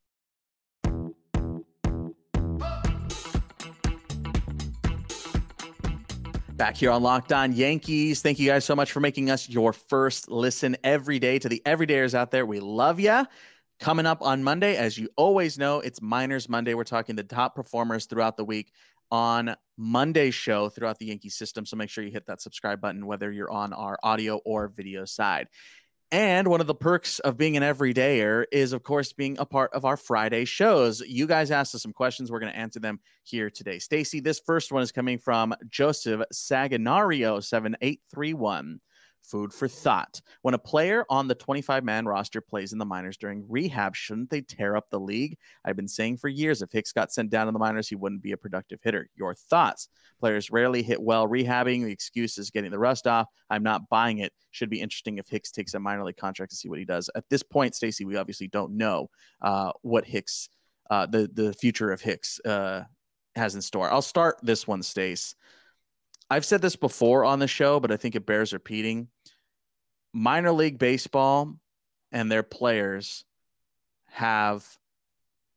Back 6.56 6.76
here 6.76 6.92
on 6.92 7.02
Locked 7.02 7.32
On 7.32 7.52
Yankees. 7.52 8.22
Thank 8.22 8.38
you 8.38 8.46
guys 8.46 8.64
so 8.64 8.76
much 8.76 8.92
for 8.92 9.00
making 9.00 9.28
us 9.28 9.48
your 9.48 9.72
first 9.72 10.30
listen 10.30 10.76
every 10.84 11.18
day 11.18 11.40
to 11.40 11.48
the 11.48 11.60
everydayers 11.66 12.14
out 12.14 12.30
there. 12.30 12.46
We 12.46 12.60
love 12.60 13.00
you. 13.00 13.26
Coming 13.80 14.06
up 14.06 14.22
on 14.22 14.44
Monday, 14.44 14.76
as 14.76 14.96
you 14.96 15.08
always 15.16 15.58
know, 15.58 15.80
it's 15.80 16.00
Minors 16.00 16.48
Monday. 16.48 16.74
We're 16.74 16.84
talking 16.84 17.16
the 17.16 17.24
top 17.24 17.56
performers 17.56 18.06
throughout 18.06 18.36
the 18.36 18.44
week 18.44 18.70
on 19.10 19.56
Monday's 19.76 20.36
show 20.36 20.68
throughout 20.68 21.00
the 21.00 21.06
Yankee 21.06 21.28
system. 21.28 21.66
So 21.66 21.76
make 21.76 21.90
sure 21.90 22.04
you 22.04 22.12
hit 22.12 22.26
that 22.26 22.40
subscribe 22.40 22.80
button, 22.80 23.04
whether 23.04 23.32
you're 23.32 23.50
on 23.50 23.72
our 23.72 23.98
audio 24.04 24.36
or 24.44 24.68
video 24.68 25.04
side. 25.04 25.48
And 26.14 26.46
one 26.46 26.60
of 26.60 26.68
the 26.68 26.76
perks 26.76 27.18
of 27.18 27.36
being 27.36 27.56
an 27.56 27.64
everydayer 27.64 28.44
is, 28.52 28.72
of 28.72 28.84
course, 28.84 29.12
being 29.12 29.36
a 29.40 29.44
part 29.44 29.72
of 29.72 29.84
our 29.84 29.96
Friday 29.96 30.44
shows. 30.44 31.00
You 31.00 31.26
guys 31.26 31.50
asked 31.50 31.74
us 31.74 31.82
some 31.82 31.92
questions. 31.92 32.30
We're 32.30 32.38
going 32.38 32.52
to 32.52 32.58
answer 32.58 32.78
them 32.78 33.00
here 33.24 33.50
today. 33.50 33.80
Stacy, 33.80 34.20
this 34.20 34.38
first 34.38 34.70
one 34.70 34.80
is 34.80 34.92
coming 34.92 35.18
from 35.18 35.56
Joseph 35.68 36.22
Saginario, 36.32 37.42
7831. 37.42 38.78
Food 39.24 39.54
for 39.54 39.68
thought. 39.68 40.20
When 40.42 40.52
a 40.52 40.58
player 40.58 41.06
on 41.08 41.28
the 41.28 41.34
25 41.34 41.82
man 41.82 42.04
roster 42.04 42.42
plays 42.42 42.74
in 42.74 42.78
the 42.78 42.84
minors 42.84 43.16
during 43.16 43.46
rehab, 43.48 43.96
shouldn't 43.96 44.28
they 44.28 44.42
tear 44.42 44.76
up 44.76 44.90
the 44.90 45.00
league? 45.00 45.38
I've 45.64 45.76
been 45.76 45.88
saying 45.88 46.18
for 46.18 46.28
years 46.28 46.60
if 46.60 46.70
Hicks 46.70 46.92
got 46.92 47.10
sent 47.10 47.30
down 47.30 47.46
to 47.46 47.52
the 47.52 47.58
minors, 47.58 47.88
he 47.88 47.94
wouldn't 47.94 48.22
be 48.22 48.32
a 48.32 48.36
productive 48.36 48.80
hitter. 48.82 49.08
Your 49.16 49.34
thoughts? 49.34 49.88
Players 50.20 50.50
rarely 50.50 50.82
hit 50.82 51.00
well 51.00 51.26
rehabbing. 51.26 51.84
The 51.84 51.90
excuse 51.90 52.36
is 52.36 52.50
getting 52.50 52.70
the 52.70 52.78
rust 52.78 53.06
off. 53.06 53.28
I'm 53.48 53.62
not 53.62 53.88
buying 53.88 54.18
it. 54.18 54.32
Should 54.50 54.70
be 54.70 54.80
interesting 54.80 55.16
if 55.16 55.28
Hicks 55.28 55.50
takes 55.50 55.72
a 55.72 55.80
minor 55.80 56.04
league 56.04 56.18
contract 56.18 56.50
to 56.50 56.56
see 56.56 56.68
what 56.68 56.78
he 56.78 56.84
does. 56.84 57.08
At 57.14 57.24
this 57.30 57.42
point, 57.42 57.74
Stacy, 57.74 58.04
we 58.04 58.16
obviously 58.16 58.48
don't 58.48 58.76
know 58.76 59.08
uh, 59.40 59.72
what 59.80 60.04
Hicks, 60.04 60.50
uh, 60.90 61.06
the 61.06 61.30
the 61.32 61.54
future 61.54 61.92
of 61.92 62.02
Hicks 62.02 62.40
uh, 62.44 62.82
has 63.36 63.54
in 63.54 63.62
store. 63.62 63.90
I'll 63.90 64.02
start 64.02 64.36
this 64.42 64.66
one, 64.66 64.82
Stace. 64.82 65.34
I've 66.34 66.44
said 66.44 66.62
this 66.62 66.74
before 66.74 67.24
on 67.24 67.38
the 67.38 67.46
show, 67.46 67.78
but 67.78 67.92
I 67.92 67.96
think 67.96 68.16
it 68.16 68.26
bears 68.26 68.52
repeating. 68.52 69.06
Minor 70.12 70.50
league 70.50 70.80
baseball 70.80 71.54
and 72.10 72.30
their 72.30 72.42
players 72.42 73.24
have 74.06 74.66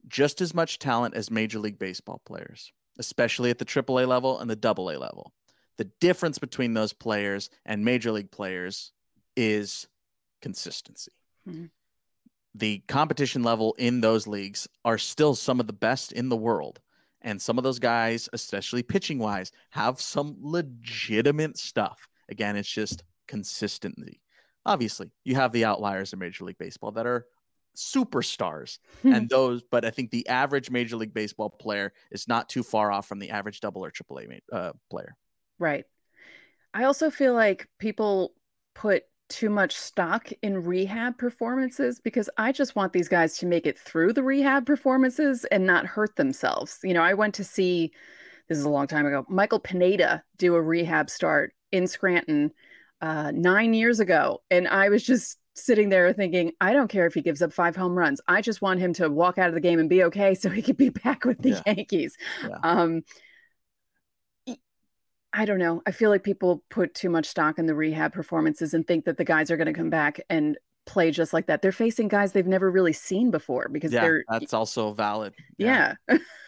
just 0.07 0.39
as 0.39 0.53
much 0.53 0.77
talent 0.77 1.15
as 1.15 1.31
Major 1.31 1.57
League 1.57 1.79
Baseball 1.79 2.22
players, 2.27 2.72
especially 3.00 3.50
at 3.50 3.57
the 3.57 3.65
AAA 3.65 4.07
level 4.07 4.38
and 4.38 4.51
the 4.51 4.69
AA 4.69 5.00
level. 5.00 5.34
The 5.77 5.89
difference 6.00 6.38
between 6.38 6.75
those 6.75 6.93
players 6.93 7.50
and 7.65 7.84
Major 7.84 8.12
League 8.12 8.29
players 8.29 8.91
is 9.36 9.88
consistency. 10.43 11.12
Mm-hmm. 11.50 11.65
The 12.53 12.84
competition 12.88 13.41
level 13.41 13.75
in 13.79 14.01
those 14.01 14.27
leagues 14.27 14.67
are 14.86 15.00
still 15.00 15.34
some 15.34 15.60
of 15.60 15.65
the 15.65 15.74
best 15.74 16.12
in 16.12 16.29
the 16.29 16.38
world. 16.38 16.81
And 17.27 17.41
some 17.41 17.57
of 17.57 17.65
those 17.65 17.77
guys, 17.77 18.29
especially 18.31 18.84
pitching 18.84 19.19
wise, 19.19 19.51
have 19.72 20.00
some 20.00 20.38
legitimate 20.39 21.57
stuff. 21.57 22.07
Again, 22.29 22.55
it's 22.55 22.72
just 22.72 23.03
consistency. 23.27 24.22
Obviously, 24.65 25.12
you 25.25 25.36
have 25.36 25.51
the 25.51 25.65
outliers 25.65 26.13
in 26.13 26.19
Major 26.19 26.46
League 26.46 26.57
Baseball 26.57 26.93
that 26.93 27.05
are 27.05 27.25
superstars 27.75 28.79
and 29.03 29.29
those 29.29 29.62
but 29.69 29.86
i 29.86 29.91
think 29.91 30.10
the 30.10 30.27
average 30.27 30.72
major 30.72 30.96
league 30.96 31.13
baseball 31.13 31.48
player 31.48 31.93
is 32.10 32.27
not 32.27 32.50
too 32.50 32.63
far 32.63 32.91
off 32.91 33.07
from 33.07 33.19
the 33.19 33.29
average 33.29 33.60
double 33.60 33.86
or 33.86 33.91
triple 33.91 34.19
a 34.19 34.55
uh, 34.55 34.72
player 34.89 35.15
right 35.60 35.86
i 36.74 36.86
also 36.86 37.12
feel 37.12 37.36
like 37.36 37.67
people 37.77 38.34
put 38.74 39.03
too 39.29 39.50
much 39.50 39.75
stock 39.75 40.29
in 40.41 40.63
rehab 40.63 41.17
performances 41.17 42.00
because 42.00 42.29
I 42.38 42.51
just 42.51 42.75
want 42.75 42.93
these 42.93 43.07
guys 43.07 43.38
to 43.39 43.46
make 43.46 43.65
it 43.65 43.77
through 43.77 44.13
the 44.13 44.24
rehab 44.24 44.65
performances 44.65 45.46
and 45.46 45.65
not 45.65 45.86
hurt 45.86 46.15
themselves. 46.15 46.79
You 46.84 46.93
know, 46.93 47.03
I 47.03 47.13
went 47.13 47.36
to 47.36 47.43
see 47.43 47.91
this 48.48 48.57
is 48.57 48.63
a 48.63 48.69
long 48.69 48.88
time 48.88 49.05
ago, 49.05 49.25
Michael 49.27 49.60
Pineda 49.60 50.24
do 50.38 50.55
a 50.55 50.62
rehab 50.62 51.10
start 51.10 51.53
in 51.72 51.88
Scranton 51.88 52.51
uh, 53.01 53.31
nine 53.31 53.74
years 53.74 54.00
ago. 54.00 54.41
And 54.50 54.67
I 54.67 54.89
was 54.89 55.03
just 55.03 55.38
sitting 55.53 55.89
there 55.89 56.13
thinking, 56.13 56.53
I 56.62 56.74
don't 56.74 56.88
care 56.88 57.07
if 57.07 57.13
he 57.13 57.22
gives 57.22 57.41
up 57.41 57.51
five 57.51 57.75
home 57.75 57.98
runs. 57.98 58.22
I 58.27 58.41
just 58.41 58.62
want 58.62 58.79
him 58.79 58.93
to 58.93 59.10
walk 59.10 59.38
out 59.38 59.50
of 59.50 59.53
the 59.53 59.62
game 59.62 59.79
and 59.79 59.89
be 59.89 60.03
okay 60.05 60.34
so 60.36 60.50
he 60.50 60.62
could 60.62 60.77
be 60.77 60.89
back 61.03 61.25
with 61.25 61.41
the 61.41 61.51
yeah. 61.51 61.63
Yankees. 61.65 62.17
Yeah. 62.48 62.57
Um, 62.63 63.03
I 65.34 65.46
don't 65.46 65.60
know. 65.60 65.81
I 65.86 65.91
feel 65.91 66.10
like 66.10 66.24
people 66.24 66.63
put 66.69 66.93
too 66.93 67.10
much 67.10 67.25
stock 67.25 67.60
in 67.60 67.65
the 67.65 67.75
rehab 67.75 68.13
performances 68.13 68.74
and 68.74 68.88
think 68.88 69.05
that 69.05 69.17
the 69.17 69.25
guys 69.25 69.51
are 69.51 69.57
going 69.57 69.67
to 69.67 69.74
come 69.74 69.89
back 69.89 70.19
and 70.29 70.57
play 70.86 71.12
just 71.12 71.34
like 71.34 71.48
that. 71.48 71.62
They're 71.62 71.72
facing 71.72 72.07
guys 72.07 72.31
they've 72.31 72.48
never 72.48 72.72
really 72.72 72.93
seen 72.93 73.29
before 73.29 73.67
because 73.69 73.91
yeah, 73.91 74.01
they're 74.01 74.24
that's 74.29 74.53
also 74.53 74.93
valid. 74.93 75.34
Yeah. 75.57 75.96
yeah. 76.10 76.17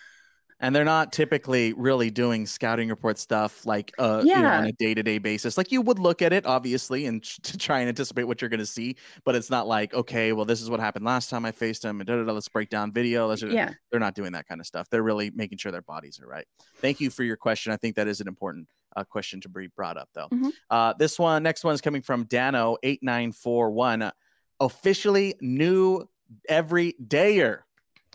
and 0.59 0.75
they're 0.75 0.85
not 0.85 1.13
typically 1.13 1.73
really 1.73 2.09
doing 2.09 2.45
scouting 2.45 2.89
report 2.89 3.17
stuff 3.17 3.65
like 3.65 3.91
uh 3.97 4.21
yeah. 4.25 4.35
you 4.35 4.41
know, 4.43 4.49
on 4.49 4.65
a 4.65 4.71
day-to-day 4.73 5.17
basis. 5.17 5.57
Like 5.57 5.71
you 5.71 5.81
would 5.81 5.99
look 5.99 6.21
at 6.21 6.33
it 6.33 6.45
obviously 6.45 7.05
and 7.05 7.23
to 7.23 7.57
try 7.57 7.79
and 7.79 7.89
anticipate 7.89 8.23
what 8.23 8.41
you're 8.41 8.49
going 8.49 8.59
to 8.59 8.65
see 8.65 8.95
but 9.25 9.35
it's 9.35 9.49
not 9.49 9.67
like 9.67 9.93
okay 9.93 10.33
well 10.33 10.45
this 10.45 10.61
is 10.61 10.69
what 10.69 10.79
happened 10.79 11.05
last 11.05 11.29
time 11.29 11.45
i 11.45 11.51
faced 11.51 11.83
him 11.83 12.01
and 12.01 12.07
da, 12.07 12.15
da, 12.15 12.23
da, 12.23 12.31
let's 12.31 12.49
break 12.49 12.69
down 12.69 12.91
video 12.91 13.27
let's, 13.27 13.41
yeah. 13.41 13.71
they're 13.91 13.99
not 13.99 14.15
doing 14.15 14.33
that 14.33 14.47
kind 14.47 14.61
of 14.61 14.67
stuff. 14.67 14.89
They're 14.89 15.03
really 15.03 15.31
making 15.31 15.57
sure 15.57 15.71
their 15.71 15.81
bodies 15.81 16.19
are 16.19 16.27
right. 16.27 16.45
Thank 16.77 16.99
you 16.99 17.09
for 17.09 17.23
your 17.23 17.37
question. 17.37 17.71
I 17.71 17.77
think 17.77 17.95
that 17.95 18.07
is 18.07 18.21
an 18.21 18.27
important 18.27 18.67
uh, 18.95 19.03
question 19.03 19.39
to 19.41 19.49
be 19.49 19.67
brought 19.67 19.97
up 19.97 20.09
though. 20.13 20.27
Mm-hmm. 20.27 20.49
uh, 20.69 20.93
this 20.97 21.19
one 21.19 21.43
next 21.43 21.63
one 21.63 21.73
is 21.73 21.81
coming 21.81 22.01
from 22.01 22.23
dano 22.25 22.77
8941 22.83 24.11
officially 24.59 25.35
new 25.41 26.07
every 26.47 26.95
dayer 27.01 27.59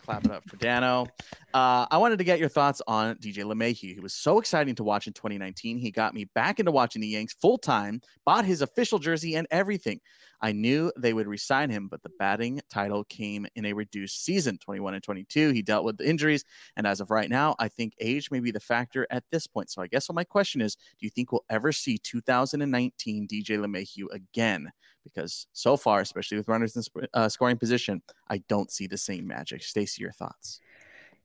Clap 0.05 0.23
it 0.25 0.31
up 0.31 0.47
for 0.47 0.55
Dano. 0.57 1.07
Uh, 1.51 1.87
I 1.89 1.97
wanted 1.97 2.19
to 2.19 2.23
get 2.23 2.37
your 2.37 2.47
thoughts 2.47 2.79
on 2.85 3.15
DJ 3.15 3.37
LeMahieu. 3.37 3.95
He 3.95 3.99
was 3.99 4.13
so 4.13 4.37
exciting 4.37 4.75
to 4.75 4.83
watch 4.83 5.07
in 5.07 5.13
2019. 5.13 5.79
He 5.79 5.89
got 5.89 6.13
me 6.13 6.25
back 6.35 6.59
into 6.59 6.71
watching 6.71 7.01
the 7.01 7.07
Yanks 7.07 7.33
full 7.33 7.57
time, 7.57 8.01
bought 8.23 8.45
his 8.45 8.61
official 8.61 8.99
jersey 8.99 9.33
and 9.33 9.47
everything. 9.49 9.99
I 10.41 10.51
knew 10.51 10.91
they 10.95 11.13
would 11.13 11.25
resign 11.25 11.71
him, 11.71 11.87
but 11.87 12.03
the 12.03 12.11
batting 12.19 12.61
title 12.69 13.03
came 13.05 13.47
in 13.55 13.65
a 13.65 13.73
reduced 13.73 14.23
season 14.23 14.59
21 14.59 14.93
and 14.93 15.03
22. 15.03 15.49
He 15.49 15.63
dealt 15.63 15.85
with 15.85 15.97
the 15.97 16.07
injuries. 16.07 16.45
And 16.77 16.85
as 16.85 17.01
of 17.01 17.09
right 17.09 17.29
now, 17.29 17.55
I 17.57 17.67
think 17.67 17.93
age 17.99 18.29
may 18.29 18.41
be 18.41 18.51
the 18.51 18.59
factor 18.59 19.07
at 19.09 19.23
this 19.31 19.47
point. 19.47 19.71
So 19.71 19.81
I 19.81 19.87
guess 19.87 20.07
what 20.07 20.15
my 20.15 20.23
question 20.23 20.61
is 20.61 20.75
do 20.75 21.05
you 21.05 21.09
think 21.09 21.31
we'll 21.31 21.45
ever 21.49 21.71
see 21.71 21.97
2019 21.97 23.27
DJ 23.27 23.57
LeMahieu 23.57 24.05
again? 24.11 24.71
Because 25.05 25.47
so 25.53 25.77
far, 25.77 26.01
especially 26.01 26.37
with 26.37 26.49
runners 26.49 26.75
in 26.75 27.07
uh, 27.13 27.29
scoring 27.29 27.57
position, 27.57 28.01
I 28.29 28.39
don't 28.49 28.69
see 28.69 28.87
the 28.87 28.97
same 28.97 29.25
magic. 29.25 29.63
Stacy, 29.63 30.01
your 30.01 30.11
thoughts? 30.11 30.59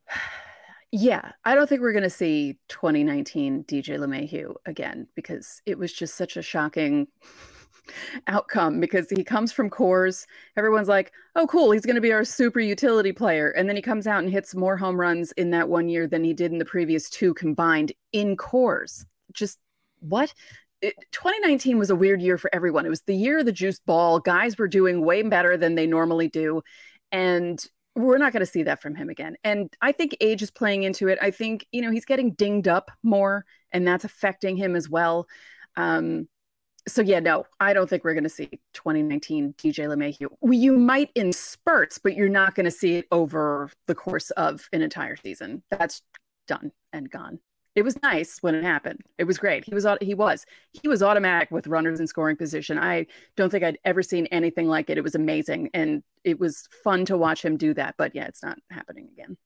Yeah, 0.92 1.30
I 1.44 1.54
don't 1.54 1.68
think 1.68 1.82
we're 1.82 1.92
going 1.92 2.02
to 2.02 2.10
see 2.10 2.58
2019 2.66 3.62
DJ 3.62 3.96
LeMahieu 3.96 4.56
again 4.66 5.06
because 5.14 5.62
it 5.64 5.78
was 5.78 5.92
just 5.92 6.16
such 6.16 6.36
a 6.36 6.42
shocking 6.42 7.06
outcome 8.26 8.80
because 8.80 9.08
he 9.08 9.22
comes 9.22 9.52
from 9.52 9.70
Coors. 9.70 10.26
Everyone's 10.56 10.88
like, 10.88 11.12
oh, 11.36 11.46
cool, 11.46 11.70
he's 11.70 11.86
going 11.86 11.94
to 11.94 12.00
be 12.00 12.12
our 12.12 12.24
super 12.24 12.58
utility 12.58 13.12
player. 13.12 13.50
And 13.50 13.68
then 13.68 13.76
he 13.76 13.82
comes 13.82 14.08
out 14.08 14.24
and 14.24 14.32
hits 14.32 14.52
more 14.54 14.76
home 14.76 15.00
runs 15.00 15.30
in 15.32 15.50
that 15.50 15.68
one 15.68 15.88
year 15.88 16.08
than 16.08 16.24
he 16.24 16.34
did 16.34 16.50
in 16.50 16.58
the 16.58 16.64
previous 16.64 17.08
two 17.08 17.34
combined 17.34 17.92
in 18.12 18.36
Coors. 18.36 19.04
Just 19.32 19.60
what? 20.00 20.34
It, 20.82 20.94
2019 21.12 21.78
was 21.78 21.90
a 21.90 21.96
weird 21.96 22.22
year 22.22 22.38
for 22.38 22.48
everyone. 22.54 22.86
It 22.86 22.90
was 22.90 23.02
the 23.02 23.14
year 23.14 23.40
of 23.40 23.46
the 23.46 23.52
juice 23.52 23.80
ball. 23.80 24.18
Guys 24.18 24.58
were 24.58 24.68
doing 24.68 25.04
way 25.04 25.22
better 25.22 25.56
than 25.56 25.74
they 25.74 25.86
normally 25.86 26.28
do. 26.28 26.62
And 27.12 27.62
we're 27.94 28.18
not 28.18 28.32
going 28.32 28.40
to 28.40 28.50
see 28.50 28.62
that 28.62 28.80
from 28.80 28.94
him 28.94 29.08
again. 29.08 29.36
And 29.44 29.72
I 29.80 29.92
think 29.92 30.16
age 30.20 30.42
is 30.42 30.50
playing 30.50 30.84
into 30.84 31.08
it. 31.08 31.18
I 31.20 31.30
think, 31.30 31.66
you 31.72 31.82
know, 31.82 31.90
he's 31.90 32.04
getting 32.04 32.32
dinged 32.32 32.68
up 32.68 32.90
more, 33.02 33.44
and 33.72 33.86
that's 33.86 34.04
affecting 34.04 34.56
him 34.56 34.76
as 34.76 34.88
well. 34.88 35.26
Um, 35.76 36.28
so 36.88 37.02
yeah, 37.02 37.20
no, 37.20 37.44
I 37.58 37.72
don't 37.72 37.88
think 37.88 38.04
we're 38.04 38.14
going 38.14 38.24
to 38.24 38.30
see 38.30 38.48
2019 38.74 39.54
DJ 39.58 39.86
LeMahieu. 39.86 40.28
Well, 40.40 40.52
You 40.52 40.76
might 40.76 41.10
in 41.14 41.32
spurts, 41.32 41.98
but 41.98 42.14
you're 42.14 42.28
not 42.28 42.54
going 42.54 42.64
to 42.64 42.70
see 42.70 42.96
it 42.96 43.06
over 43.10 43.70
the 43.86 43.94
course 43.94 44.30
of 44.30 44.68
an 44.72 44.82
entire 44.82 45.16
season. 45.16 45.62
That's 45.70 46.02
done 46.46 46.72
and 46.92 47.10
gone. 47.10 47.40
It 47.80 47.84
was 47.84 48.02
nice 48.02 48.42
when 48.42 48.54
it 48.54 48.62
happened. 48.62 49.00
It 49.16 49.24
was 49.24 49.38
great. 49.38 49.64
He 49.64 49.74
was 49.74 49.86
he 50.02 50.12
was 50.12 50.44
he 50.70 50.86
was 50.86 51.02
automatic 51.02 51.50
with 51.50 51.66
runners 51.66 51.98
in 51.98 52.06
scoring 52.06 52.36
position. 52.36 52.78
I 52.78 53.06
don't 53.36 53.48
think 53.48 53.64
I'd 53.64 53.78
ever 53.86 54.02
seen 54.02 54.26
anything 54.26 54.68
like 54.68 54.90
it. 54.90 54.98
It 54.98 55.00
was 55.00 55.14
amazing 55.14 55.70
and 55.72 56.02
it 56.22 56.38
was 56.38 56.68
fun 56.84 57.06
to 57.06 57.16
watch 57.16 57.42
him 57.42 57.56
do 57.56 57.72
that. 57.72 57.94
But 57.96 58.14
yeah, 58.14 58.26
it's 58.26 58.42
not 58.42 58.58
happening 58.68 59.08
again. 59.14 59.38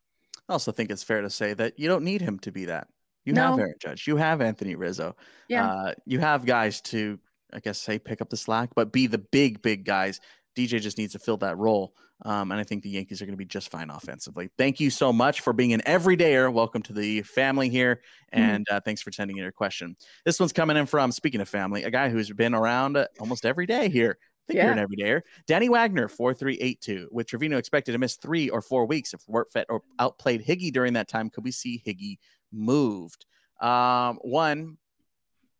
I 0.49 0.55
also 0.55 0.73
think 0.73 0.91
it's 0.91 1.05
fair 1.05 1.21
to 1.21 1.31
say 1.31 1.55
that 1.55 1.79
you 1.79 1.87
don't 1.87 2.03
need 2.03 2.23
him 2.23 2.41
to 2.41 2.50
be 2.50 2.64
that. 2.64 2.88
You 3.25 3.35
no. 3.35 3.50
have 3.50 3.59
Aaron 3.61 3.75
Judge. 3.79 4.09
You 4.09 4.17
have 4.17 4.41
Anthony 4.41 4.75
Rizzo. 4.75 5.14
Yeah. 5.47 5.69
Uh, 5.69 5.95
you 6.05 6.19
have 6.19 6.45
guys 6.45 6.81
to, 6.81 7.21
I 7.53 7.61
guess, 7.61 7.79
say 7.79 8.00
pick 8.00 8.21
up 8.21 8.31
the 8.31 8.37
slack, 8.37 8.71
but 8.75 8.91
be 8.91 9.07
the 9.07 9.19
big, 9.19 9.62
big 9.62 9.85
guys. 9.85 10.21
DJ 10.57 10.81
just 10.81 10.99
needs 10.99 11.12
to 11.12 11.21
fill 11.21 11.37
that 11.37 11.57
role. 11.57 11.95
Um, 12.25 12.52
and 12.52 12.61
I 12.61 12.64
think 12.64 12.83
the 12.83 12.88
Yankees 12.88 13.21
are 13.21 13.26
going 13.26 13.35
to 13.35 13.38
be 13.38 13.45
just 13.45 13.69
fine 13.69 13.90
offensively. 13.90 14.49
Thank 14.57 14.81
you 14.81 14.90
so 14.90 15.12
much 15.12 15.43
for 15.43 15.52
being 15.52 15.75
an 15.75 15.83
everydayer. 15.83 16.50
Welcome 16.50 16.83
to 16.83 16.93
the 16.93 17.23
family 17.23 17.69
here. 17.69 18.02
Mm-hmm. 18.35 18.50
And 18.50 18.66
uh, 18.71 18.81
thanks 18.81 19.02
for 19.02 19.12
sending 19.12 19.37
in 19.37 19.43
your 19.43 19.52
question. 19.52 19.97
This 20.25 20.40
one's 20.40 20.52
coming 20.52 20.76
in 20.76 20.87
from, 20.87 21.12
speaking 21.12 21.40
of 21.40 21.49
family, 21.49 21.85
a 21.85 21.90
guy 21.90 22.09
who's 22.09 22.31
been 22.31 22.54
around 22.54 22.97
almost 23.21 23.45
every 23.45 23.66
day 23.66 23.88
here. 23.88 24.19
I 24.21 24.47
think 24.47 24.57
yeah. 24.59 24.64
you're 24.64 24.73
an 24.73 24.88
everydayer. 24.88 25.23
Danny 25.47 25.69
Wagner, 25.69 26.09
4382. 26.09 27.09
With 27.11 27.26
Trevino 27.26 27.57
expected 27.57 27.93
to 27.93 27.99
miss 27.99 28.16
three 28.16 28.49
or 28.49 28.61
four 28.61 28.87
weeks, 28.87 29.14
if 29.14 29.25
Rortvedt 29.26 29.64
or 29.69 29.83
outplayed 29.99 30.45
Higgy 30.47 30.73
during 30.73 30.95
that 30.95 31.09
time, 31.09 31.31
could 31.31 31.45
we 31.45 31.50
see 31.50 31.83
Higgy 31.87 32.19
moved. 32.52 33.26
Um, 33.61 34.19
one, 34.23 34.76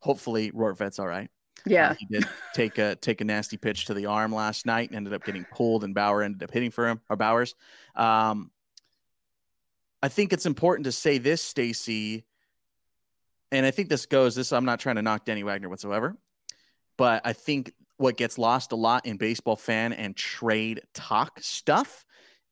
hopefully 0.01 0.51
Rortvedt's 0.53 0.99
all 0.99 1.07
right. 1.07 1.31
Yeah, 1.67 1.91
uh, 1.91 1.95
he 1.95 2.07
did 2.07 2.27
take 2.55 2.79
a 2.79 2.97
take 2.97 3.21
a 3.21 3.25
nasty 3.25 3.57
pitch 3.57 3.87
to 3.87 3.95
the 3.95 4.07
arm 4.07 4.35
last 4.35 4.67
night 4.67 4.91
and 4.91 4.97
ended 4.97 5.15
up 5.15 5.25
getting 5.25 5.45
pulled, 5.51 5.85
and 5.85 5.95
Bauer 5.95 6.23
ended 6.23 6.43
up 6.43 6.51
hitting 6.51 6.71
for 6.71 6.89
him 6.89 7.01
or 7.09 7.17
Bauers. 7.17 7.55
Um, 7.95 8.51
I 10.03 10.09
think 10.09 10.33
it's 10.33 10.47
important 10.47 10.85
to 10.85 10.93
say 10.93 11.19
this, 11.19 11.41
Stacy, 11.41 12.25
and 13.51 13.65
I 13.65 13.71
think 13.71 13.89
this 13.89 14.07
goes. 14.07 14.35
This 14.35 14.53
I'm 14.53 14.67
not 14.67 14.81
trying 14.81 14.97
to 14.97 15.03
knock 15.03 15.25
Danny 15.25 15.43
Wagner 15.43 15.69
whatsoever, 15.69 16.17
but 16.97 17.23
I 17.25 17.33
think 17.33 17.73
what 17.97 18.17
gets 18.17 18.39
lost 18.39 18.73
a 18.73 18.77
lot 18.77 19.07
in 19.07 19.17
baseball 19.17 19.57
fan 19.57 19.93
and 19.93 20.17
trade 20.17 20.83
talk 20.93 21.39
stuff 21.41 22.05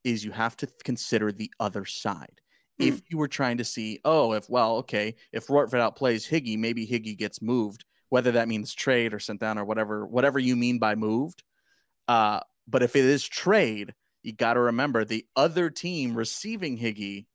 is 0.03 0.23
you 0.23 0.31
have 0.31 0.57
to 0.57 0.67
consider 0.83 1.31
the 1.31 1.51
other 1.59 1.85
side 1.85 2.41
if 2.79 2.95
hmm. 2.95 3.05
you 3.09 3.17
were 3.17 3.27
trying 3.27 3.57
to 3.57 3.63
see, 3.63 3.99
oh, 4.05 4.33
if 4.33 4.49
well, 4.49 4.77
okay, 4.77 5.15
if 5.31 5.47
Rortvedt 5.47 5.95
outplays 5.95 6.29
Higgy, 6.29 6.57
maybe 6.57 6.87
Higgy 6.87 7.17
gets 7.17 7.41
moved, 7.41 7.85
whether 8.13 8.33
that 8.33 8.47
means 8.47 8.75
trade 8.75 9.11
or 9.11 9.17
sent 9.17 9.39
down 9.39 9.57
or 9.57 9.65
whatever, 9.65 10.05
whatever 10.05 10.37
you 10.37 10.55
mean 10.55 10.77
by 10.77 10.93
moved. 10.93 11.41
Uh, 12.07 12.41
but 12.67 12.83
if 12.83 12.95
it 12.95 13.05
is 13.05 13.27
trade, 13.27 13.95
you 14.21 14.31
got 14.31 14.53
to 14.53 14.59
remember 14.59 15.03
the 15.03 15.25
other 15.35 15.71
team 15.71 16.13
receiving 16.13 16.77
Higgy, 16.77 17.25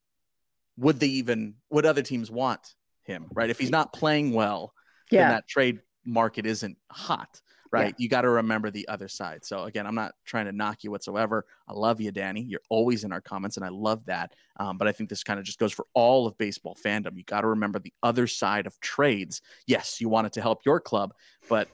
would 0.76 1.00
they 1.00 1.08
even 1.08 1.54
would 1.68 1.84
other 1.84 2.02
teams 2.02 2.30
want 2.30 2.76
him, 3.02 3.26
right? 3.34 3.50
If 3.50 3.58
he's 3.58 3.72
not 3.72 3.92
playing 3.92 4.32
well, 4.34 4.72
yeah. 5.10 5.22
then 5.22 5.30
that 5.30 5.48
trade 5.48 5.80
market 6.04 6.46
isn't 6.46 6.78
hot 6.92 7.42
right? 7.70 7.94
Yeah. 7.98 8.04
You 8.04 8.08
got 8.08 8.22
to 8.22 8.30
remember 8.30 8.70
the 8.70 8.88
other 8.88 9.08
side. 9.08 9.44
So 9.44 9.64
again, 9.64 9.86
I'm 9.86 9.94
not 9.94 10.14
trying 10.24 10.46
to 10.46 10.52
knock 10.52 10.84
you 10.84 10.90
whatsoever. 10.90 11.44
I 11.66 11.72
love 11.72 12.00
you, 12.00 12.10
Danny. 12.10 12.42
You're 12.42 12.60
always 12.68 13.04
in 13.04 13.12
our 13.12 13.20
comments, 13.20 13.56
and 13.56 13.64
I 13.64 13.68
love 13.68 14.04
that. 14.06 14.34
Um, 14.58 14.78
but 14.78 14.88
I 14.88 14.92
think 14.92 15.10
this 15.10 15.22
kind 15.24 15.38
of 15.38 15.44
just 15.44 15.58
goes 15.58 15.72
for 15.72 15.86
all 15.94 16.26
of 16.26 16.36
baseball 16.38 16.76
fandom. 16.82 17.16
You 17.16 17.24
got 17.24 17.42
to 17.42 17.48
remember 17.48 17.78
the 17.78 17.92
other 18.02 18.26
side 18.26 18.66
of 18.66 18.78
trades. 18.80 19.42
Yes, 19.66 20.00
you 20.00 20.08
want 20.08 20.26
it 20.26 20.32
to 20.34 20.42
help 20.42 20.64
your 20.64 20.80
club, 20.80 21.14
but 21.48 21.68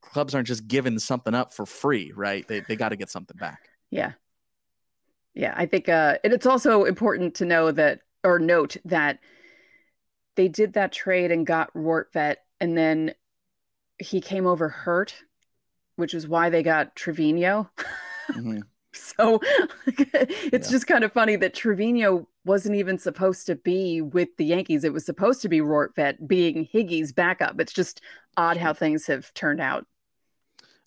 clubs 0.00 0.34
aren't 0.34 0.48
just 0.48 0.68
giving 0.68 0.98
something 0.98 1.34
up 1.34 1.52
for 1.52 1.66
free, 1.66 2.12
right? 2.14 2.46
They 2.46 2.60
they 2.60 2.76
got 2.76 2.90
to 2.90 2.96
get 2.96 3.10
something 3.10 3.36
back. 3.36 3.68
Yeah. 3.90 4.12
Yeah, 5.34 5.52
I 5.56 5.66
think 5.66 5.88
uh, 5.88 6.18
and 6.22 6.32
it's 6.32 6.46
also 6.46 6.84
important 6.84 7.34
to 7.36 7.44
know 7.44 7.72
that 7.72 8.00
or 8.22 8.38
note 8.38 8.76
that 8.84 9.18
they 10.36 10.48
did 10.48 10.74
that 10.74 10.92
trade 10.92 11.32
and 11.32 11.46
got 11.46 11.72
Rortvedt, 11.74 12.36
and 12.60 12.78
then 12.78 13.14
he 13.98 14.20
came 14.20 14.46
over 14.46 14.68
hurt 14.68 15.14
which 15.96 16.14
is 16.14 16.28
why 16.28 16.50
they 16.50 16.62
got 16.62 16.94
Trevino. 16.96 17.70
Mm-hmm. 18.30 18.58
so 18.92 19.40
it's 19.86 20.68
yeah. 20.68 20.72
just 20.72 20.86
kind 20.86 21.04
of 21.04 21.12
funny 21.12 21.36
that 21.36 21.54
Trevino 21.54 22.28
wasn't 22.44 22.76
even 22.76 22.98
supposed 22.98 23.46
to 23.46 23.56
be 23.56 24.00
with 24.00 24.28
the 24.36 24.44
Yankees. 24.44 24.84
It 24.84 24.92
was 24.92 25.04
supposed 25.06 25.42
to 25.42 25.48
be 25.48 25.60
Rortvedt 25.60 26.26
being 26.26 26.68
Higgy's 26.72 27.12
backup. 27.12 27.60
It's 27.60 27.72
just 27.72 28.00
odd 28.36 28.56
how 28.56 28.72
things 28.72 29.06
have 29.06 29.32
turned 29.34 29.60
out. 29.60 29.86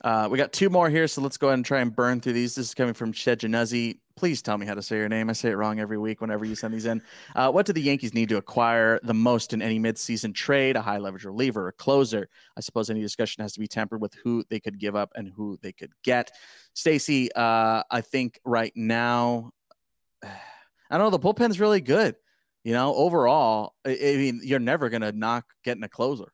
Uh, 0.04 0.28
we 0.30 0.38
got 0.38 0.54
two 0.54 0.70
more 0.70 0.90
here, 0.90 1.08
so 1.08 1.22
let's 1.22 1.38
go 1.38 1.48
ahead 1.48 1.58
and 1.58 1.66
try 1.66 1.80
and 1.82 1.96
burn 1.96 2.22
through 2.22 2.34
these. 2.34 2.56
This 2.56 2.68
is 2.68 2.74
coming 2.74 2.94
from 2.94 3.14
Shedjanazi. 3.14 4.00
Please 4.18 4.42
tell 4.42 4.58
me 4.58 4.66
how 4.66 4.74
to 4.74 4.82
say 4.82 4.98
your 4.98 5.08
name. 5.08 5.30
I 5.30 5.34
say 5.34 5.52
it 5.52 5.56
wrong 5.56 5.80
every 5.80 5.98
week 5.98 6.22
whenever 6.22 6.44
you 6.44 6.56
send 6.56 6.74
these 6.74 6.86
in. 6.86 7.04
Uh, 7.36 7.52
what 7.52 7.68
do 7.68 7.72
the 7.72 7.82
Yankees 7.82 8.16
need 8.16 8.30
to 8.30 8.38
acquire 8.38 9.00
the 9.04 9.14
most 9.14 9.54
in 9.54 9.62
any 9.62 9.80
midseason 9.80 10.34
trade? 10.34 10.76
A 10.76 10.82
high 10.82 10.98
leverage 10.98 11.24
reliever, 11.24 11.68
a 11.68 11.72
closer. 11.72 12.28
I 12.58 12.62
suppose 12.62 12.90
any 12.90 13.02
discussion 13.02 13.44
has 13.44 13.54
to 13.54 13.60
be 13.60 13.68
tempered 13.68 14.02
with 14.02 14.16
who 14.16 14.44
they 14.50 14.60
could 14.60 14.80
give 14.80 14.96
up 14.96 15.12
and 15.16 15.32
who 15.36 15.60
they 15.62 15.72
could 15.72 15.92
get. 16.04 16.32
Stacy, 16.74 17.32
uh, 17.34 17.84
I 17.92 18.02
think 18.02 18.40
right 18.44 18.74
now, 18.76 19.52
I 20.24 20.98
don't 20.98 21.02
know. 21.02 21.10
The 21.12 21.20
bullpen's 21.20 21.60
really 21.60 21.82
good. 21.82 22.16
You 22.64 22.74
know, 22.74 22.96
overall, 22.96 23.76
I, 23.86 23.92
I 23.92 24.16
mean, 24.18 24.42
you're 24.44 24.60
never 24.60 24.90
going 24.90 25.02
to 25.02 25.12
knock 25.12 25.46
getting 25.64 25.84
a 25.84 25.90
closer, 25.90 26.34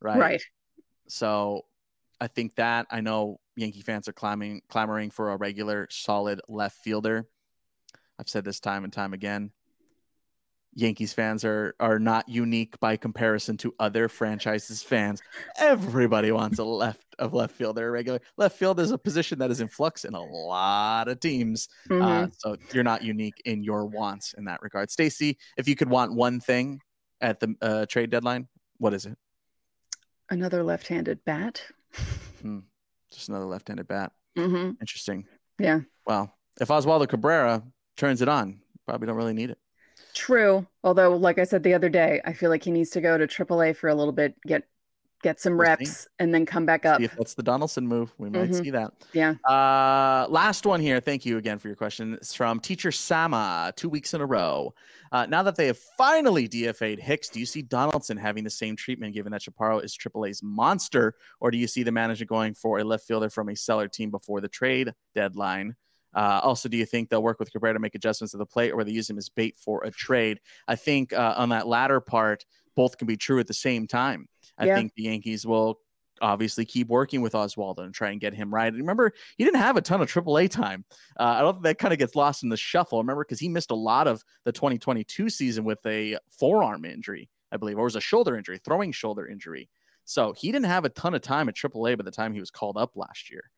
right? 0.00 0.18
Right. 0.18 0.42
So 1.08 1.62
I 2.20 2.28
think 2.28 2.54
that 2.54 2.86
I 2.90 3.00
know 3.00 3.40
Yankee 3.56 3.80
fans 3.80 4.06
are 4.08 4.12
clamoring 4.12 4.62
clamoring 4.68 5.10
for 5.10 5.30
a 5.30 5.36
regular 5.36 5.88
solid 5.90 6.40
left 6.48 6.78
fielder. 6.78 7.26
I've 8.18 8.28
said 8.28 8.44
this 8.44 8.60
time 8.60 8.84
and 8.84 8.92
time 8.92 9.12
again. 9.12 9.50
Yankees 10.74 11.14
fans 11.14 11.42
are 11.42 11.74
are 11.80 11.98
not 11.98 12.28
unique 12.28 12.78
by 12.80 12.98
comparison 12.98 13.56
to 13.56 13.74
other 13.78 14.08
franchises 14.08 14.82
fans. 14.82 15.22
Everybody 15.58 16.32
wants 16.32 16.58
a 16.58 16.64
left 16.64 17.06
of 17.18 17.32
left 17.32 17.54
fielder 17.54 17.90
regular. 17.90 18.20
Left 18.36 18.58
field 18.58 18.78
is 18.78 18.90
a 18.90 18.98
position 18.98 19.38
that 19.38 19.50
is 19.50 19.62
in 19.62 19.68
flux 19.68 20.04
in 20.04 20.12
a 20.12 20.22
lot 20.22 21.08
of 21.08 21.18
teams. 21.18 21.68
Uh, 21.90 21.94
mm-hmm. 21.94 22.24
Uh, 22.24 22.26
so 22.36 22.56
you're 22.74 22.84
not 22.84 23.02
unique 23.02 23.40
in 23.46 23.64
your 23.64 23.86
wants 23.86 24.34
in 24.34 24.44
that 24.44 24.60
regard. 24.60 24.90
Stacy, 24.90 25.38
if 25.56 25.66
you 25.66 25.74
could 25.74 25.88
want 25.88 26.12
one 26.12 26.40
thing 26.40 26.80
at 27.22 27.40
the 27.40 27.54
uh, 27.62 27.86
trade 27.86 28.10
deadline, 28.10 28.46
what 28.76 28.92
is 28.92 29.06
it? 29.06 29.16
Another 30.28 30.62
left-handed 30.62 31.24
bat. 31.24 31.62
Hmm. 32.42 32.58
Just 33.12 33.28
another 33.28 33.44
left-handed 33.44 33.88
bat. 33.88 34.12
Mm-hmm. 34.36 34.72
Interesting. 34.80 35.26
Yeah. 35.58 35.80
Well, 36.06 36.32
if 36.60 36.68
Oswaldo 36.68 37.08
Cabrera 37.08 37.62
turns 37.96 38.22
it 38.22 38.28
on, 38.28 38.60
probably 38.86 39.06
don't 39.06 39.16
really 39.16 39.32
need 39.32 39.50
it. 39.50 39.58
True. 40.14 40.66
Although, 40.82 41.16
like 41.16 41.38
I 41.38 41.44
said 41.44 41.62
the 41.62 41.74
other 41.74 41.88
day, 41.88 42.20
I 42.24 42.32
feel 42.32 42.50
like 42.50 42.64
he 42.64 42.70
needs 42.70 42.90
to 42.90 43.00
go 43.00 43.18
to 43.18 43.26
AAA 43.26 43.76
for 43.76 43.88
a 43.88 43.94
little 43.94 44.12
bit, 44.12 44.34
get 44.46 44.64
get 45.22 45.40
some 45.40 45.56
We'll 45.56 45.66
see. 45.66 45.70
reps, 45.70 46.08
and 46.18 46.32
then 46.32 46.46
come 46.46 46.66
back 46.66 46.84
up. 46.84 46.98
See 46.98 47.04
if 47.04 47.16
that's 47.16 47.34
the 47.34 47.42
Donaldson 47.42 47.86
move. 47.86 48.12
We 48.18 48.28
might 48.30 48.50
Mhm. 48.50 48.62
see 48.62 48.70
that. 48.70 48.92
Yeah. 49.12 49.34
Uh, 49.44 50.26
last 50.28 50.66
one 50.66 50.80
here. 50.80 51.00
Thank 51.00 51.24
you 51.26 51.38
again 51.38 51.58
for 51.58 51.68
your 51.68 51.76
question. 51.76 52.14
It's 52.14 52.34
from 52.34 52.60
Teacher 52.60 52.92
Sama, 52.92 53.72
two 53.76 53.88
weeks 53.88 54.14
in 54.14 54.20
a 54.20 54.26
row. 54.26 54.74
Uh, 55.12 55.26
now 55.26 55.42
that 55.42 55.56
they 55.56 55.66
have 55.68 55.78
finally 55.96 56.48
DFA'd 56.48 57.00
Hicks, 57.00 57.28
do 57.28 57.40
you 57.40 57.46
see 57.46 57.62
Donaldson 57.62 58.16
having 58.16 58.44
the 58.44 58.50
same 58.50 58.76
treatment 58.76 59.14
given 59.14 59.32
that 59.32 59.40
Chaparro 59.42 59.82
is 59.82 59.96
AAA's 59.96 60.42
monster, 60.42 61.14
or 61.40 61.50
do 61.50 61.58
you 61.58 61.66
see 61.66 61.82
the 61.82 61.92
manager 61.92 62.24
going 62.24 62.54
for 62.54 62.78
a 62.78 62.84
left 62.84 63.06
fielder 63.06 63.30
from 63.30 63.48
a 63.48 63.56
seller 63.56 63.88
team 63.88 64.10
before 64.10 64.40
the 64.40 64.48
trade 64.48 64.92
deadline? 65.14 65.76
Uh, 66.14 66.40
also, 66.42 66.68
do 66.68 66.76
you 66.76 66.86
think 66.86 67.08
they'll 67.10 67.22
work 67.22 67.38
with 67.38 67.52
Cabrera 67.52 67.74
to 67.74 67.80
make 67.80 67.94
adjustments 67.94 68.32
to 68.32 68.38
the 68.38 68.46
plate, 68.46 68.70
or 68.72 68.84
they 68.84 68.90
use 68.92 69.08
him 69.10 69.18
as 69.18 69.28
bait 69.28 69.56
for 69.58 69.82
a 69.84 69.90
trade? 69.90 70.40
I 70.66 70.74
think 70.76 71.12
uh, 71.12 71.34
on 71.36 71.50
that 71.50 71.66
latter 71.66 72.00
part, 72.00 72.44
both 72.74 72.96
can 72.98 73.06
be 73.06 73.16
true 73.16 73.38
at 73.38 73.46
the 73.46 73.54
same 73.54 73.86
time. 73.86 74.28
I 74.58 74.66
Yeah. 74.66 74.76
think 74.76 74.94
the 74.94 75.04
Yankees 75.04 75.46
will 75.46 75.80
obviously 76.22 76.64
keep 76.64 76.88
working 76.88 77.20
with 77.20 77.34
Oswaldo 77.34 77.80
and 77.80 77.92
try 77.92 78.10
and 78.10 78.20
get 78.20 78.32
him 78.32 78.52
right. 78.52 78.68
And 78.68 78.78
remember, 78.78 79.12
he 79.36 79.44
didn't 79.44 79.60
have 79.60 79.76
a 79.76 79.82
ton 79.82 80.00
of 80.00 80.08
AAA 80.08 80.48
time. 80.48 80.84
Uh, 81.20 81.24
I 81.24 81.40
don't 81.42 81.52
think 81.54 81.64
that 81.64 81.78
kind 81.78 81.92
of 81.92 81.98
gets 81.98 82.14
lost 82.16 82.42
in 82.42 82.48
the 82.48 82.56
shuffle. 82.56 82.98
Remember, 82.98 83.22
because 83.22 83.38
he 83.38 83.48
missed 83.50 83.70
a 83.70 83.74
lot 83.74 84.08
of 84.08 84.24
the 84.44 84.52
2022 84.52 85.28
season 85.28 85.64
with 85.64 85.84
a 85.84 86.16
forearm 86.30 86.84
injury, 86.86 87.28
I 87.52 87.58
believe, 87.58 87.76
or 87.78 87.84
was 87.84 87.96
a 87.96 88.00
shoulder 88.00 88.34
injury, 88.36 88.58
throwing 88.58 88.92
shoulder 88.92 89.26
injury. 89.26 89.68
So 90.06 90.32
he 90.32 90.50
didn't 90.52 90.66
have 90.66 90.84
a 90.86 90.88
ton 90.88 91.14
of 91.14 91.20
time 91.20 91.48
at 91.50 91.54
AAA 91.54 91.96
by 91.98 92.04
the 92.04 92.10
time 92.10 92.32
he 92.32 92.40
was 92.40 92.50
called 92.50 92.78
up 92.78 92.96
last 92.96 93.30
year. 93.30 93.50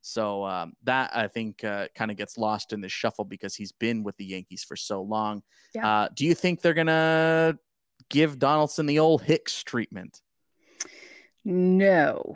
So 0.00 0.44
um, 0.44 0.72
that 0.84 1.10
I 1.14 1.26
think 1.26 1.64
uh, 1.64 1.88
kind 1.94 2.10
of 2.12 2.16
gets 2.16 2.38
lost 2.38 2.72
in 2.72 2.80
the 2.80 2.88
shuffle 2.88 3.24
because 3.24 3.56
he's 3.56 3.72
been 3.72 4.04
with 4.04 4.16
the 4.18 4.24
Yankees 4.24 4.62
for 4.62 4.76
so 4.76 5.02
long. 5.02 5.42
Yeah. 5.74 5.86
Uh, 6.02 6.08
do 6.14 6.24
you 6.24 6.34
think 6.34 6.62
they're 6.62 6.74
gonna 6.74 7.58
give 8.08 8.38
Donaldson 8.38 8.86
the 8.86 9.00
old 9.00 9.22
Hicks 9.22 9.64
treatment? 9.64 10.22
No, 11.48 12.34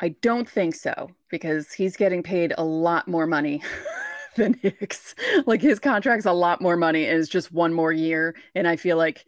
I 0.00 0.08
don't 0.08 0.48
think 0.48 0.74
so 0.74 1.10
because 1.30 1.72
he's 1.72 1.96
getting 1.96 2.22
paid 2.24 2.52
a 2.58 2.64
lot 2.64 3.06
more 3.06 3.28
money 3.28 3.62
than 4.36 4.54
Hicks. 4.54 5.14
Like 5.46 5.62
his 5.62 5.78
contract's 5.78 6.26
a 6.26 6.32
lot 6.32 6.60
more 6.60 6.76
money 6.76 7.06
and 7.06 7.16
it's 7.20 7.28
just 7.28 7.52
one 7.52 7.72
more 7.72 7.92
year. 7.92 8.34
And 8.56 8.66
I 8.66 8.74
feel 8.74 8.96
like 8.96 9.24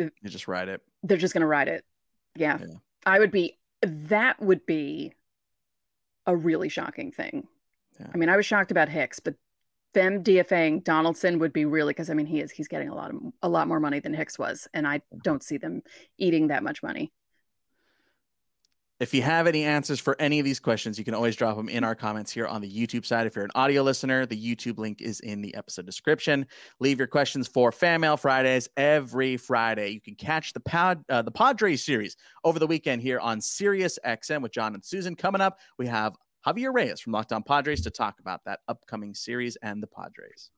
uh, 0.00 0.06
You 0.22 0.28
just 0.28 0.48
ride 0.48 0.68
it. 0.68 0.82
they're 1.04 1.16
just 1.18 1.34
going 1.34 1.42
to 1.42 1.46
ride 1.46 1.68
it. 1.68 1.84
Yeah. 2.34 2.58
Yeah. 2.60 2.74
I 3.06 3.20
would 3.20 3.30
be, 3.30 3.58
that 3.82 4.40
would 4.40 4.66
be 4.66 5.12
a 6.26 6.34
really 6.34 6.68
shocking 6.68 7.12
thing. 7.12 7.46
Yeah. 8.00 8.08
I 8.12 8.16
mean, 8.16 8.28
I 8.28 8.36
was 8.36 8.44
shocked 8.44 8.72
about 8.72 8.88
Hicks, 8.88 9.20
but 9.20 9.36
them 9.94 10.24
DFAing 10.24 10.82
Donaldson 10.82 11.38
would 11.38 11.52
be 11.52 11.64
really 11.64 11.92
because 11.92 12.10
I 12.10 12.14
mean 12.14 12.24
he 12.26 12.40
is 12.40 12.50
he's 12.50 12.66
getting 12.66 12.88
a 12.88 12.94
lot 12.94 13.10
of 13.10 13.20
a 13.42 13.48
lot 13.48 13.68
more 13.68 13.78
money 13.78 14.00
than 14.00 14.14
Hicks 14.14 14.38
was, 14.38 14.66
and 14.72 14.86
I 14.86 15.02
don't 15.22 15.42
see 15.42 15.58
them 15.58 15.82
eating 16.16 16.46
that 16.48 16.62
much 16.62 16.82
money. 16.82 17.12
If 19.02 19.12
you 19.12 19.22
have 19.22 19.48
any 19.48 19.64
answers 19.64 19.98
for 19.98 20.14
any 20.20 20.38
of 20.38 20.44
these 20.44 20.60
questions, 20.60 20.96
you 20.96 21.04
can 21.04 21.12
always 21.12 21.34
drop 21.34 21.56
them 21.56 21.68
in 21.68 21.82
our 21.82 21.96
comments 21.96 22.30
here 22.30 22.46
on 22.46 22.60
the 22.60 22.70
YouTube 22.70 23.04
side. 23.04 23.26
If 23.26 23.34
you're 23.34 23.44
an 23.44 23.50
audio 23.56 23.82
listener, 23.82 24.26
the 24.26 24.40
YouTube 24.40 24.78
link 24.78 25.00
is 25.00 25.18
in 25.18 25.42
the 25.42 25.52
episode 25.56 25.86
description. 25.86 26.46
Leave 26.78 26.98
your 26.98 27.08
questions 27.08 27.48
for 27.48 27.72
Fan 27.72 28.00
Mail 28.00 28.16
Fridays 28.16 28.68
every 28.76 29.36
Friday. 29.36 29.88
You 29.88 30.00
can 30.00 30.14
catch 30.14 30.52
the 30.52 30.60
Pod, 30.60 31.02
uh, 31.08 31.20
the 31.20 31.32
Padres 31.32 31.84
series 31.84 32.16
over 32.44 32.60
the 32.60 32.66
weekend 32.68 33.02
here 33.02 33.18
on 33.18 33.40
Sirius 33.40 33.98
XM 34.06 34.40
with 34.40 34.52
John 34.52 34.72
and 34.72 34.84
Suzyn. 34.84 35.18
Coming 35.18 35.40
up, 35.40 35.58
we 35.78 35.88
have 35.88 36.14
Javier 36.46 36.72
Reyes 36.72 37.00
from 37.00 37.12
Locked 37.12 37.32
On 37.32 37.42
Padres 37.42 37.80
to 37.80 37.90
talk 37.90 38.20
about 38.20 38.44
that 38.44 38.60
upcoming 38.68 39.14
series 39.14 39.56
and 39.64 39.82
the 39.82 39.88
Padres. 39.88 40.50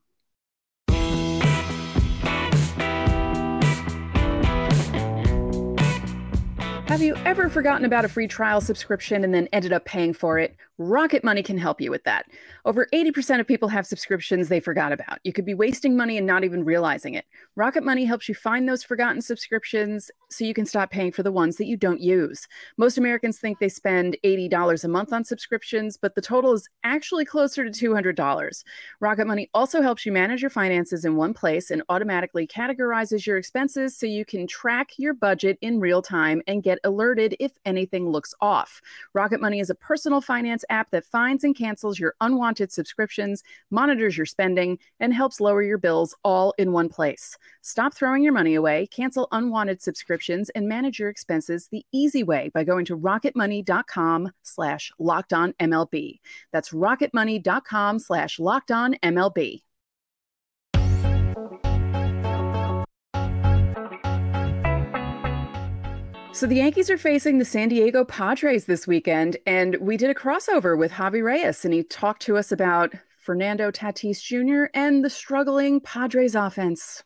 Have 6.94 7.02
you 7.02 7.16
ever 7.24 7.48
forgotten 7.48 7.84
about 7.84 8.04
a 8.04 8.08
free 8.08 8.28
trial 8.28 8.60
subscription 8.60 9.24
and 9.24 9.34
then 9.34 9.48
ended 9.52 9.72
up 9.72 9.84
paying 9.84 10.12
for 10.12 10.38
it? 10.38 10.54
Rocket 10.78 11.22
Money 11.22 11.42
can 11.44 11.56
help 11.56 11.80
you 11.80 11.92
with 11.92 12.02
that. 12.02 12.26
Over 12.64 12.88
80% 12.92 13.38
of 13.38 13.46
people 13.46 13.68
have 13.68 13.86
subscriptions 13.86 14.48
they 14.48 14.58
forgot 14.58 14.90
about. 14.90 15.20
You 15.22 15.32
could 15.32 15.44
be 15.44 15.54
wasting 15.54 15.96
money 15.96 16.18
and 16.18 16.26
not 16.26 16.42
even 16.42 16.64
realizing 16.64 17.14
it. 17.14 17.26
Rocket 17.54 17.84
Money 17.84 18.04
helps 18.04 18.28
you 18.28 18.34
find 18.34 18.68
those 18.68 18.82
forgotten 18.82 19.22
subscriptions 19.22 20.10
so 20.30 20.44
you 20.44 20.52
can 20.52 20.66
stop 20.66 20.90
paying 20.90 21.12
for 21.12 21.22
the 21.22 21.30
ones 21.30 21.58
that 21.58 21.66
you 21.66 21.76
don't 21.76 22.00
use. 22.00 22.48
Most 22.76 22.98
Americans 22.98 23.38
think 23.38 23.60
they 23.60 23.68
spend 23.68 24.16
$80 24.24 24.82
a 24.82 24.88
month 24.88 25.12
on 25.12 25.22
subscriptions, 25.22 25.96
but 25.96 26.16
the 26.16 26.20
total 26.20 26.52
is 26.54 26.68
actually 26.82 27.24
closer 27.24 27.70
to 27.70 27.70
$200. 27.70 28.64
Rocket 28.98 29.26
Money 29.28 29.48
also 29.54 29.80
helps 29.80 30.04
you 30.04 30.10
manage 30.10 30.42
your 30.42 30.50
finances 30.50 31.04
in 31.04 31.14
one 31.14 31.34
place 31.34 31.70
and 31.70 31.84
automatically 31.88 32.48
categorizes 32.48 33.26
your 33.26 33.36
expenses 33.36 33.96
so 33.96 34.06
you 34.06 34.24
can 34.24 34.44
track 34.48 34.90
your 34.98 35.14
budget 35.14 35.56
in 35.60 35.78
real 35.78 36.02
time 36.02 36.42
and 36.48 36.64
get 36.64 36.80
alerted 36.82 37.36
if 37.38 37.52
anything 37.64 38.08
looks 38.08 38.34
off. 38.40 38.82
Rocket 39.12 39.40
Money 39.40 39.60
is 39.60 39.70
a 39.70 39.74
personal 39.76 40.20
finance 40.20 40.63
app 40.70 40.90
that 40.90 41.04
finds 41.04 41.44
and 41.44 41.56
cancels 41.56 41.98
your 41.98 42.14
unwanted 42.20 42.72
subscriptions, 42.72 43.42
monitors 43.70 44.16
your 44.16 44.26
spending, 44.26 44.78
and 45.00 45.12
helps 45.12 45.40
lower 45.40 45.62
your 45.62 45.78
bills 45.78 46.14
all 46.24 46.54
in 46.58 46.72
one 46.72 46.88
place. 46.88 47.36
Stop 47.62 47.94
throwing 47.94 48.22
your 48.22 48.32
money 48.32 48.54
away, 48.54 48.86
cancel 48.86 49.28
unwanted 49.32 49.82
subscriptions, 49.82 50.50
and 50.50 50.68
manage 50.68 50.98
your 50.98 51.08
expenses 51.08 51.68
the 51.68 51.84
easy 51.92 52.22
way 52.22 52.50
by 52.54 52.64
going 52.64 52.84
to 52.84 52.96
rocketmoney.com 52.96 54.30
slash 54.42 54.92
locked 54.98 55.32
on 55.32 55.52
MLB. 55.60 56.20
That's 56.52 56.70
rocketmoney.com 56.70 57.98
slash 57.98 58.38
locked 58.38 58.70
on 58.70 58.94
MLB. 59.02 59.62
So 66.34 66.48
the 66.48 66.56
Yankees 66.56 66.90
are 66.90 66.98
facing 66.98 67.38
the 67.38 67.44
San 67.44 67.68
Diego 67.68 68.04
Padres 68.04 68.66
this 68.66 68.88
weekend, 68.88 69.36
and 69.46 69.76
we 69.76 69.96
did 69.96 70.10
a 70.10 70.14
crossover 70.14 70.76
with 70.76 70.90
Javi 70.90 71.22
Reyes, 71.22 71.64
and 71.64 71.72
he 71.72 71.84
talked 71.84 72.22
to 72.22 72.36
us 72.36 72.50
about 72.50 72.92
Fernando 73.18 73.70
Tatis 73.70 74.20
Jr. 74.20 74.64
and 74.74 75.04
the 75.04 75.10
struggling 75.10 75.80
Padres 75.80 76.34
offense. 76.34 77.02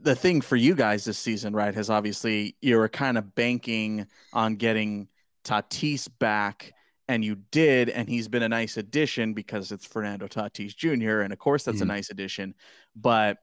the 0.00 0.14
thing 0.14 0.40
for 0.40 0.54
you 0.54 0.76
guys 0.76 1.04
this 1.04 1.18
season, 1.18 1.52
right, 1.56 1.74
has 1.74 1.90
obviously 1.90 2.56
you 2.62 2.76
were 2.76 2.88
kind 2.88 3.18
of 3.18 3.34
banking 3.34 4.06
on 4.32 4.54
getting 4.54 5.08
Tatis 5.44 6.08
back, 6.20 6.72
and 7.08 7.24
you 7.24 7.34
did, 7.50 7.88
and 7.88 8.08
he's 8.08 8.28
been 8.28 8.44
a 8.44 8.48
nice 8.48 8.76
addition 8.76 9.34
because 9.34 9.72
it's 9.72 9.84
Fernando 9.84 10.28
Tatis 10.28 10.76
Jr. 10.76 11.22
And 11.22 11.32
of 11.32 11.40
course, 11.40 11.64
that's 11.64 11.80
a 11.80 11.84
Mhm. 11.84 11.88
nice 11.88 12.10
addition, 12.10 12.54
but 12.94 13.38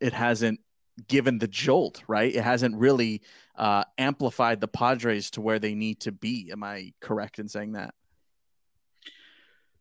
it 0.00 0.12
hasn't 0.12 0.60
given 1.08 1.38
the 1.38 1.48
jolt, 1.48 2.02
right? 2.08 2.34
It 2.34 2.42
hasn't 2.42 2.76
really 2.76 3.22
uh, 3.56 3.84
amplified 3.98 4.60
the 4.60 4.68
Padres 4.68 5.30
to 5.32 5.40
where 5.40 5.58
they 5.58 5.74
need 5.74 6.00
to 6.00 6.12
be. 6.12 6.50
Am 6.52 6.62
I 6.64 6.92
correct 7.00 7.38
in 7.38 7.48
saying 7.48 7.72
that? 7.72 7.94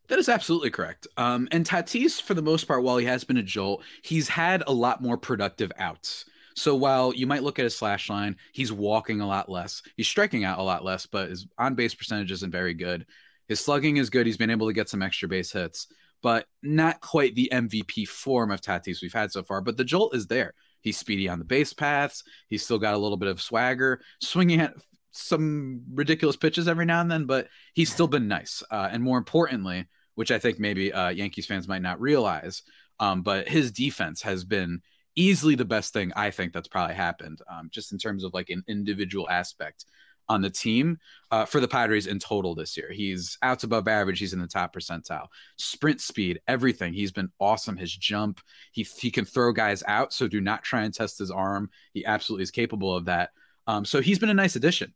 That 0.07 0.19
is 0.19 0.29
absolutely 0.29 0.69
correct. 0.69 1.07
Um, 1.17 1.47
and 1.51 1.65
Tatis, 1.65 2.21
for 2.21 2.33
the 2.33 2.41
most 2.41 2.67
part, 2.67 2.83
while 2.83 2.97
he 2.97 3.05
has 3.07 3.23
been 3.23 3.37
a 3.37 3.43
jolt, 3.43 3.83
he's 4.03 4.29
had 4.29 4.63
a 4.67 4.73
lot 4.73 5.01
more 5.01 5.17
productive 5.17 5.71
outs. 5.77 6.25
So 6.55 6.75
while 6.75 7.13
you 7.13 7.27
might 7.27 7.43
look 7.43 7.59
at 7.59 7.63
his 7.63 7.75
slash 7.75 8.09
line, 8.09 8.37
he's 8.53 8.71
walking 8.71 9.19
a 9.19 9.27
lot 9.27 9.49
less. 9.49 9.81
He's 9.97 10.07
striking 10.07 10.45
out 10.45 10.59
a 10.59 10.63
lot 10.63 10.85
less, 10.85 11.05
but 11.05 11.29
his 11.29 11.47
on 11.57 11.75
base 11.75 11.93
percentage 11.93 12.31
isn't 12.31 12.51
very 12.51 12.73
good. 12.73 13.05
His 13.47 13.59
slugging 13.59 13.97
is 13.97 14.09
good. 14.09 14.25
He's 14.25 14.37
been 14.37 14.49
able 14.49 14.67
to 14.67 14.73
get 14.73 14.89
some 14.89 15.01
extra 15.01 15.27
base 15.27 15.51
hits, 15.51 15.87
but 16.21 16.45
not 16.63 17.01
quite 17.01 17.35
the 17.35 17.49
MVP 17.51 18.07
form 18.07 18.51
of 18.51 18.61
Tatis 18.61 19.01
we've 19.01 19.13
had 19.13 19.31
so 19.31 19.43
far. 19.43 19.61
But 19.61 19.75
the 19.75 19.83
jolt 19.83 20.15
is 20.15 20.27
there. 20.27 20.53
He's 20.85 20.97
speedy 20.97 21.27
on 21.27 21.39
the 21.39 21.45
base 21.45 21.73
paths. 21.73 22.23
He's 22.47 22.63
still 22.63 22.77
got 22.77 22.93
a 22.93 22.97
little 22.97 23.17
bit 23.17 23.27
of 23.27 23.41
swagger, 23.41 24.01
swinging 24.21 24.61
at 24.61 24.75
some 25.09 25.81
ridiculous 25.91 26.35
pitches 26.35 26.67
every 26.67 26.85
now 26.85 27.01
and 27.01 27.09
then, 27.09 27.25
but 27.25 27.47
he's 27.73 27.91
still 27.91 28.07
been 28.07 28.27
nice. 28.27 28.61
Uh, 28.69 28.87
and 28.91 29.01
more 29.01 29.17
importantly, 29.17 29.87
which 30.13 30.29
I 30.29 30.37
think 30.37 30.59
maybe 30.59 30.93
uh, 30.93 31.09
Yankees 31.09 31.47
fans 31.47 31.67
might 31.67 31.81
not 31.81 31.99
realize, 31.99 32.61
um, 32.99 33.23
but 33.23 33.49
his 33.49 33.71
defense 33.71 34.21
has 34.21 34.45
been 34.45 34.81
easily 35.15 35.55
the 35.55 35.65
best 35.65 35.91
thing 35.91 36.11
I 36.15 36.29
think 36.29 36.53
that's 36.53 36.67
probably 36.67 36.95
happened, 36.95 37.39
um, 37.51 37.69
just 37.71 37.91
in 37.91 37.97
terms 37.97 38.23
of 38.23 38.35
like 38.35 38.51
an 38.51 38.63
individual 38.67 39.27
aspect 39.27 39.85
on 40.27 40.41
the 40.41 40.49
team 40.49 40.97
uh, 41.31 41.45
for 41.45 41.59
the 41.59 41.67
Padres 41.67 42.07
in 42.07 42.19
total 42.19 42.55
this 42.55 42.77
year. 42.77 42.91
He's 42.91 43.37
outs 43.41 43.63
above 43.63 43.87
average. 43.87 44.19
He's 44.19 44.33
in 44.33 44.39
the 44.39 44.47
top 44.47 44.73
percentile. 44.73 45.27
Sprint 45.57 46.01
speed, 46.01 46.39
everything. 46.47 46.93
He's 46.93 47.11
been 47.11 47.29
awesome. 47.39 47.77
His 47.77 47.95
jump, 47.95 48.41
he 48.71 48.83
he 48.83 49.11
can 49.11 49.25
throw 49.25 49.51
guys 49.51 49.83
out. 49.87 50.13
So 50.13 50.27
do 50.27 50.41
not 50.41 50.63
try 50.63 50.83
and 50.83 50.93
test 50.93 51.19
his 51.19 51.31
arm. 51.31 51.69
He 51.93 52.05
absolutely 52.05 52.43
is 52.43 52.51
capable 52.51 52.95
of 52.95 53.05
that. 53.05 53.31
Um, 53.67 53.85
so 53.85 54.01
he's 54.01 54.19
been 54.19 54.29
a 54.29 54.35
nice 54.35 54.55
addition, 54.55 54.93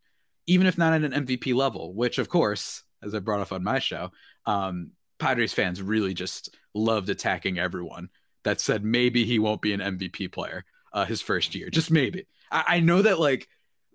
even 0.48 0.68
if 0.68 0.78
not 0.78 0.94
at 0.94 1.04
an 1.04 1.26
MVP 1.26 1.54
level. 1.54 1.94
Which, 1.94 2.18
of 2.18 2.30
course, 2.30 2.84
as 3.04 3.13
I 3.13 3.20
brought 3.20 3.42
up 3.42 3.52
on 3.52 3.63
my 3.63 3.80
show, 3.80 4.12
um, 4.46 4.92
Padres 5.20 5.54
fans 5.54 5.82
really 5.82 6.13
just 6.13 6.56
loved 6.74 7.10
attacking 7.10 7.60
everyone 7.60 8.10
that 8.44 8.62
said 8.62 8.84
maybe 8.84 9.26
he 9.26 9.39
won't 9.39 9.62
be 9.62 9.74
an 9.74 9.80
MVP 9.80 10.32
player 10.32 10.65
uh, 10.94 11.06
his 11.06 11.22
first 11.22 11.56
year. 11.56 11.70
Just 11.70 11.92
maybe. 11.92 12.26
I, 12.52 12.63
I 12.68 12.80
know 12.80 13.02
that 13.02 13.20
like 13.20 13.48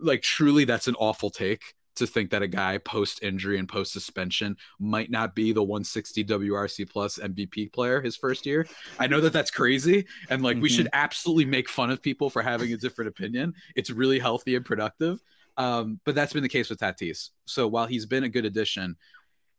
like 0.04 0.22
truly 0.22 0.64
that's 0.64 0.88
an 0.88 0.94
awful 0.98 1.30
take 1.30 1.74
to 1.96 2.06
think 2.08 2.30
that 2.30 2.42
a 2.42 2.48
guy 2.48 2.76
post 2.78 3.22
injury 3.22 3.56
and 3.56 3.68
post 3.68 3.92
suspension 3.92 4.56
might 4.80 5.10
not 5.10 5.34
be 5.34 5.52
the 5.52 5.62
160 5.62 6.24
WRC 6.24 6.90
plus 6.90 7.18
MVP 7.18 7.72
player 7.72 8.00
his 8.00 8.16
first 8.16 8.46
year. 8.46 8.66
I 8.98 9.06
know 9.06 9.20
that 9.20 9.32
that's 9.32 9.50
crazy 9.52 10.04
and 10.28 10.42
like 10.42 10.56
we 10.56 10.68
Mhm. 10.68 10.74
should 10.76 10.88
absolutely 10.92 11.44
make 11.44 11.68
fun 11.68 11.90
of 11.90 12.02
people 12.02 12.30
for 12.30 12.42
having 12.42 12.72
a 12.72 12.76
different 12.76 13.10
opinion. 13.10 13.54
It's 13.76 13.90
really 13.90 14.18
healthy 14.18 14.56
and 14.56 14.64
productive. 14.64 15.20
Um, 15.56 16.00
but 16.04 16.16
that's 16.16 16.32
been 16.32 16.42
the 16.42 16.48
case 16.48 16.68
with 16.68 16.80
Tatis. 16.80 17.30
So 17.46 17.68
while 17.68 17.86
he's 17.86 18.06
been 18.06 18.24
a 18.24 18.28
good 18.28 18.44
addition, 18.44 18.96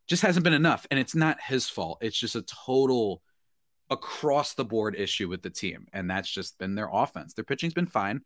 just 0.08 0.22
hasn't 0.22 0.44
been 0.44 0.52
enough. 0.54 0.86
And 0.92 1.00
it's 1.00 1.16
not 1.16 1.40
his 1.42 1.70
fault. 1.70 2.00
It's 2.02 2.18
just 2.20 2.36
a 2.36 2.42
total 2.42 3.22
across 3.90 4.56
the 4.56 4.66
board 4.66 4.96
issue 4.98 5.30
with 5.30 5.42
the 5.42 5.50
team. 5.50 5.88
And 5.94 6.10
that's 6.10 6.30
just 6.30 6.58
been 6.58 6.76
their 6.76 6.90
offense. 6.92 7.34
Their 7.34 7.46
pitching's 7.46 7.74
been 7.74 7.86
fine. 7.86 8.22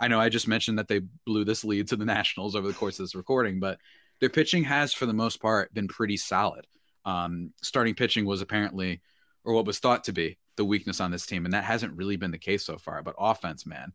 I 0.00 0.08
know 0.08 0.20
I 0.20 0.28
just 0.28 0.48
mentioned 0.48 0.78
that 0.78 0.88
they 0.88 1.00
blew 1.26 1.44
this 1.44 1.64
lead 1.64 1.88
to 1.88 1.96
the 1.96 2.04
Nationals 2.16 2.54
over 2.54 2.66
the 2.66 2.74
course 2.74 2.98
of 2.98 3.04
this 3.04 3.14
recording, 3.14 3.60
but 3.60 3.78
their 4.20 4.30
pitching 4.30 4.64
has, 4.64 4.92
for 4.92 5.06
the 5.06 5.12
most 5.12 5.40
part, 5.40 5.74
been 5.74 5.88
pretty 5.88 6.16
solid. 6.16 6.66
Um, 7.04 7.52
starting 7.62 7.94
pitching 7.94 8.24
was 8.24 8.40
apparently, 8.40 9.00
or 9.44 9.54
what 9.54 9.66
was 9.66 9.78
thought 9.78 10.04
to 10.04 10.12
be, 10.12 10.38
the 10.56 10.64
weakness 10.64 11.00
on 11.00 11.10
this 11.10 11.26
team, 11.26 11.44
and 11.44 11.54
that 11.54 11.64
hasn't 11.64 11.96
really 11.96 12.16
been 12.16 12.30
the 12.30 12.38
case 12.38 12.64
so 12.64 12.78
far. 12.78 13.02
But 13.02 13.16
offense, 13.18 13.66
man, 13.66 13.92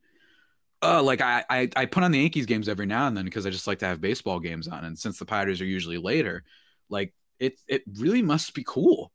uh, 0.81 1.01
like 1.01 1.21
I, 1.21 1.43
I, 1.49 1.69
I 1.75 1.86
put 1.86 2.03
on 2.03 2.12
the 2.12 2.19
Yankees 2.19 2.45
games 2.45 2.69
every 2.69 2.86
now 2.86 3.07
and 3.07 3.15
then 3.15 3.25
because 3.25 3.45
I 3.45 3.49
just 3.49 3.67
like 3.67 3.79
to 3.79 3.86
have 3.86 4.01
baseball 4.01 4.39
games 4.39 4.67
on, 4.67 4.83
and 4.83 4.97
since 4.97 5.17
the 5.17 5.25
Padres 5.25 5.62
are 5.62 5.65
usually 5.65 5.97
later, 5.97 6.43
like 6.89 7.13
it, 7.39 7.60
it 7.67 7.83
really 7.97 8.21
must 8.21 8.53
be 8.53 8.63
cool, 8.67 9.12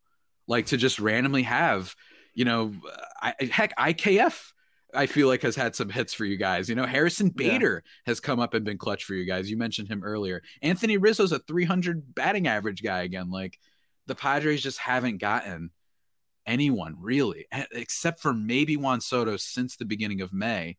like 0.47 0.66
to 0.66 0.77
just 0.77 0.99
randomly 0.99 1.42
have, 1.42 1.95
you 2.35 2.45
know, 2.45 2.73
I, 3.21 3.35
heck, 3.51 3.77
IKF 3.77 4.53
I 4.95 5.07
feel 5.07 5.29
like 5.29 5.43
has 5.43 5.57
had 5.57 5.75
some 5.75 5.89
hits 5.89 6.13
for 6.13 6.25
you 6.25 6.37
guys. 6.37 6.69
You 6.69 6.75
know, 6.75 6.87
Harrison 6.87 7.31
Bader 7.31 7.83
yeah. 7.85 7.91
has 8.07 8.21
come 8.21 8.41
up 8.41 8.55
and 8.55 8.65
been 8.65 8.79
clutch 8.79 9.05
for 9.05 9.15
you 9.15 9.25
guys. 9.25 9.51
You 9.51 9.57
mentioned 9.57 9.89
him 9.89 10.05
earlier. 10.05 10.43
Anthony 10.61 10.99
Rizzo's 10.99 11.33
a 11.33 11.39
300 11.39 12.15
batting 12.15 12.47
average 12.47 12.83
guy 12.83 13.03
again. 13.03 13.31
Like 13.31 13.59
the 14.07 14.15
Padres 14.15 14.63
just 14.63 14.79
haven't 14.79 15.19
gotten 15.19 15.71
anyone 16.47 16.97
really, 17.01 17.47
except 17.73 18.21
for 18.21 18.33
maybe 18.33 18.77
Juan 18.77 19.01
Soto 19.01 19.37
since 19.37 19.77
the 19.77 19.85
beginning 19.85 20.21
of 20.21 20.33
May, 20.33 20.77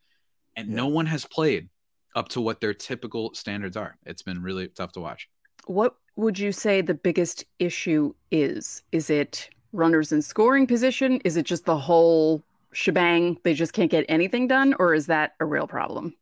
and 0.56 0.70
yeah. 0.70 0.76
no 0.76 0.88
one 0.88 1.06
has 1.08 1.26
played 1.26 1.70
up 2.16 2.30
to 2.30 2.42
what 2.42 2.62
their 2.62 2.74
typical 2.74 3.34
standards 3.34 3.78
are. 3.78 3.98
It's 4.06 4.22
been 4.22 4.42
really 4.42 4.68
tough 4.68 4.92
to 4.94 5.00
watch. 5.00 5.30
What 5.66 5.96
would 6.16 6.38
you 6.38 6.52
say 6.52 6.82
the 6.82 6.94
biggest 6.94 7.46
issue 7.60 8.14
is? 8.32 8.84
Is 8.92 9.10
it 9.10 9.50
runners 9.72 10.12
in 10.12 10.22
scoring 10.22 10.68
position? 10.68 11.20
Is 11.24 11.38
it 11.38 11.46
just 11.46 11.66
the 11.66 11.78
whole 11.78 12.44
shebang, 12.74 13.38
they 13.44 13.54
just 13.54 13.74
can't 13.74 13.92
get 13.92 14.06
anything 14.10 14.48
done, 14.48 14.76
or 14.80 14.94
is 14.94 15.08
that 15.08 15.34
a 15.40 15.46
real 15.46 15.68
problem? 15.68 16.16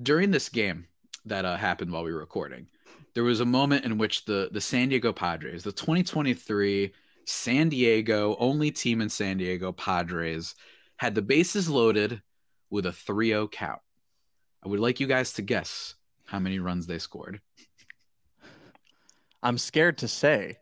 During 0.00 0.30
this 0.30 0.48
game 0.48 0.86
that 1.24 1.44
uh, 1.44 1.56
happened 1.56 1.90
while 1.90 2.04
we 2.04 2.12
were 2.12 2.20
recording, 2.20 2.68
there 3.14 3.24
was 3.24 3.40
a 3.40 3.44
moment 3.44 3.84
in 3.84 3.98
which 3.98 4.24
the 4.24 4.48
the 4.52 4.60
San 4.60 4.88
Diego 4.88 5.12
Padres, 5.12 5.64
the 5.64 5.72
2023 5.72 6.92
San 7.24 7.68
Diego 7.68 8.36
only 8.38 8.70
team 8.70 9.00
in 9.00 9.08
San 9.08 9.36
Diego 9.36 9.72
Padres, 9.72 10.54
had 10.96 11.14
the 11.14 11.22
bases 11.22 11.68
loaded 11.68 12.22
with 12.70 12.86
a 12.86 12.90
3-0 12.90 13.50
count. 13.50 13.80
I 14.64 14.68
would 14.68 14.80
like 14.80 15.00
you 15.00 15.06
guys 15.06 15.32
to 15.34 15.42
guess 15.42 15.94
how 16.26 16.38
many 16.38 16.58
runs 16.58 16.86
they 16.86 16.98
scored. 16.98 17.40
I'm 19.42 19.58
scared 19.58 19.98
to 19.98 20.08
say. 20.08 20.56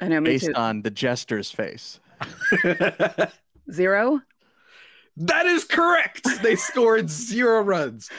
I 0.00 0.08
know, 0.08 0.20
based 0.20 0.46
too. 0.46 0.54
on 0.54 0.82
the 0.82 0.90
jester's 0.90 1.50
face. 1.50 2.00
Zero? 3.70 4.20
That 5.16 5.46
is 5.46 5.64
correct. 5.64 6.26
They 6.42 6.56
scored 6.56 7.08
zero 7.08 7.62
runs. 7.62 8.10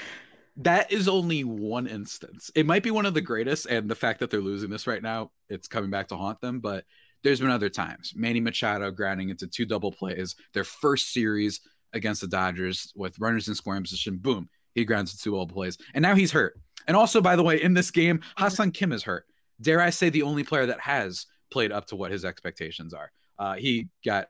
That 0.58 0.91
is 0.91 1.08
only 1.10 1.43
one 1.43 1.88
instance. 1.88 2.49
It 2.55 2.65
might 2.65 2.84
be 2.84 2.91
one 2.91 3.05
of 3.05 3.13
the 3.13 3.21
greatest, 3.21 3.65
and 3.65 3.89
the 3.89 3.95
fact 3.95 4.21
that 4.21 4.29
they're 4.31 4.39
losing 4.39 4.69
this 4.69 4.88
right 4.88 5.03
now, 5.03 5.31
it's 5.49 5.67
coming 5.67 5.89
back 5.89 6.08
to 6.08 6.15
haunt 6.15 6.39
them. 6.39 6.62
But 6.62 6.86
there's 7.23 7.41
been 7.41 7.49
other 7.49 7.69
times. 7.69 8.13
Manny 8.15 8.39
Machado 8.39 8.91
grounding 8.91 9.29
into 9.29 9.47
two 9.47 9.65
double 9.65 9.91
plays. 9.91 10.36
Their 10.53 10.63
first 10.63 11.12
series 11.12 11.60
against 11.91 12.21
the 12.21 12.27
Dodgers 12.27 12.93
with 12.95 13.19
runners 13.19 13.47
in 13.49 13.55
scoring 13.55 13.84
position. 13.84 14.17
Boom, 14.17 14.47
he 14.73 14.86
grounds 14.86 15.12
to 15.12 15.21
two 15.21 15.31
double 15.31 15.47
plays, 15.47 15.77
and 15.93 16.01
now 16.01 16.15
he's 16.15 16.31
hurt. 16.31 16.58
And 16.88 16.95
also, 16.95 17.19
by 17.19 17.36
the 17.36 17.43
way, 17.43 17.62
in 17.62 17.73
this 17.73 17.91
game, 17.91 18.21
Ha-Seong 18.38 18.73
Kim 18.73 18.91
is 18.91 19.03
hurt. 19.03 19.25
Dare 19.60 19.81
I 19.81 19.89
say, 19.89 20.10
the 20.10 20.21
only 20.21 20.43
player 20.43 20.67
that 20.67 20.79
has 20.81 21.25
played 21.51 21.71
up 21.71 21.88
to 21.88 21.95
what 21.95 22.12
his 22.12 22.23
expectations 22.23 22.93
are. 22.93 23.12
Uh, 23.39 23.55
he 23.55 23.89
got 24.05 24.29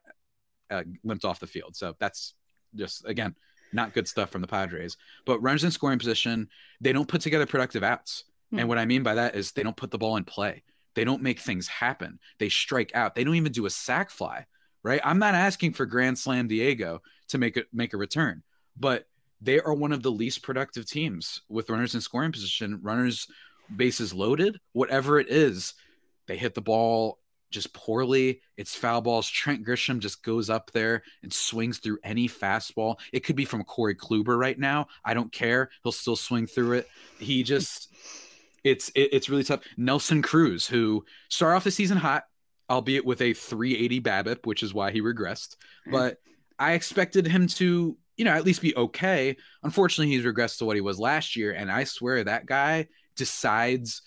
uh, 0.69 0.83
limped 1.03 1.25
off 1.25 1.39
the 1.39 1.47
field. 1.47 1.75
So 1.75 1.95
that's 1.99 2.33
just 2.75 3.05
again 3.05 3.35
not 3.73 3.93
good 3.93 4.07
stuff 4.07 4.29
from 4.29 4.41
the 4.41 4.47
Padres. 4.47 4.97
But 5.25 5.39
runners 5.39 5.63
in 5.63 5.71
scoring 5.71 5.99
position, 5.99 6.49
they 6.81 6.93
don't 6.93 7.07
put 7.07 7.21
together 7.21 7.45
productive 7.45 7.83
outs. 7.83 8.23
Hmm. 8.51 8.59
And 8.59 8.69
what 8.69 8.77
I 8.77 8.85
mean 8.85 9.03
by 9.03 9.15
that 9.15 9.35
is 9.35 9.51
they 9.51 9.63
don't 9.63 9.75
put 9.75 9.91
the 9.91 9.97
ball 9.97 10.17
in 10.17 10.23
play. 10.23 10.63
They 10.95 11.03
don't 11.03 11.21
make 11.21 11.39
things 11.39 11.67
happen. 11.67 12.19
They 12.39 12.49
strike 12.49 12.91
out. 12.95 13.15
They 13.15 13.23
don't 13.23 13.35
even 13.35 13.51
do 13.51 13.65
a 13.65 13.69
sac 13.69 14.09
fly. 14.09 14.45
Right? 14.83 15.01
I'm 15.03 15.19
not 15.19 15.33
asking 15.33 15.73
for 15.73 15.87
Grand 15.87 16.17
Slam 16.17 16.47
Diego 16.47 17.01
to 17.29 17.37
make 17.39 17.57
it 17.57 17.67
make 17.73 17.93
a 17.93 17.97
return, 17.97 18.43
but 18.77 19.07
they 19.41 19.59
are 19.59 19.73
one 19.73 19.91
of 19.91 20.03
the 20.03 20.11
least 20.11 20.43
productive 20.43 20.85
teams 20.85 21.41
with 21.49 21.69
runners 21.69 21.95
in 21.95 22.01
scoring 22.01 22.31
position, 22.31 22.79
runners 22.83 23.27
bases 23.75 24.13
loaded, 24.13 24.59
whatever 24.73 25.19
it 25.19 25.29
is. 25.29 25.73
They 26.27 26.37
hit 26.37 26.53
the 26.53 26.61
ball 26.61 27.19
just 27.55 27.73
poorly. 27.73 28.41
It's 28.57 28.75
foul 28.75 29.01
balls. 29.01 29.27
Trent 29.27 29.65
Grisham 29.65 29.99
just 29.99 30.21
goes 30.21 30.49
up 30.49 30.71
there 30.71 31.01
and 31.23 31.33
swings 31.33 31.79
through 31.79 31.97
any 32.03 32.27
fastball. 32.27 32.99
It 33.11 33.21
could 33.21 33.35
be 33.35 33.45
from 33.45 33.63
Corey 33.63 33.95
Kluber 33.95 34.37
right 34.37 34.59
now. 34.59 34.87
I 35.03 35.15
don't 35.15 35.31
care. 35.31 35.71
He'll 35.81 35.91
still 35.91 36.17
swing 36.17 36.45
through 36.45 36.73
it. 36.73 36.87
He 37.17 37.41
just, 37.41 37.91
it's 38.63 38.89
it, 38.89 39.09
it's 39.13 39.29
really 39.29 39.43
tough. 39.43 39.61
Nelson 39.77 40.21
Cruz, 40.21 40.67
who 40.67 41.05
started 41.29 41.55
off 41.55 41.63
the 41.63 41.71
season 41.71 41.97
hot, 41.97 42.25
albeit 42.69 43.05
with 43.05 43.21
a 43.21 43.33
380 43.33 44.01
BABIP, 44.01 44.45
which 44.45 44.61
is 44.61 44.73
why 44.73 44.91
he 44.91 45.01
regressed. 45.01 45.55
Hmm. 45.85 45.91
But 45.91 46.17
I 46.59 46.73
expected 46.73 47.25
him 47.25 47.47
to, 47.47 47.97
you 48.17 48.25
know, 48.25 48.31
at 48.31 48.45
least 48.45 48.61
be 48.61 48.75
okay. 48.75 49.37
Unfortunately, 49.63 50.13
he's 50.13 50.25
regressed 50.25 50.59
to 50.59 50.65
what 50.65 50.75
he 50.75 50.81
was 50.81 50.99
last 50.99 51.35
year, 51.35 51.53
and 51.53 51.71
I 51.71 51.85
swear 51.85 52.23
that 52.23 52.45
guy 52.45 52.87
decides 53.15 54.01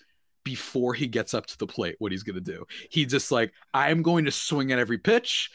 before 0.49 0.95
he 0.95 1.05
gets 1.05 1.35
up 1.35 1.45
to 1.45 1.55
the 1.59 1.67
plate 1.67 1.95
what 1.99 2.11
he's 2.11 2.23
going 2.23 2.33
to 2.33 2.41
do. 2.41 2.65
He 2.89 3.05
just 3.05 3.31
like, 3.31 3.53
I'm 3.71 4.01
going 4.01 4.25
to 4.25 4.31
swing 4.31 4.71
at 4.71 4.79
every 4.79 4.97
pitch, 4.97 5.51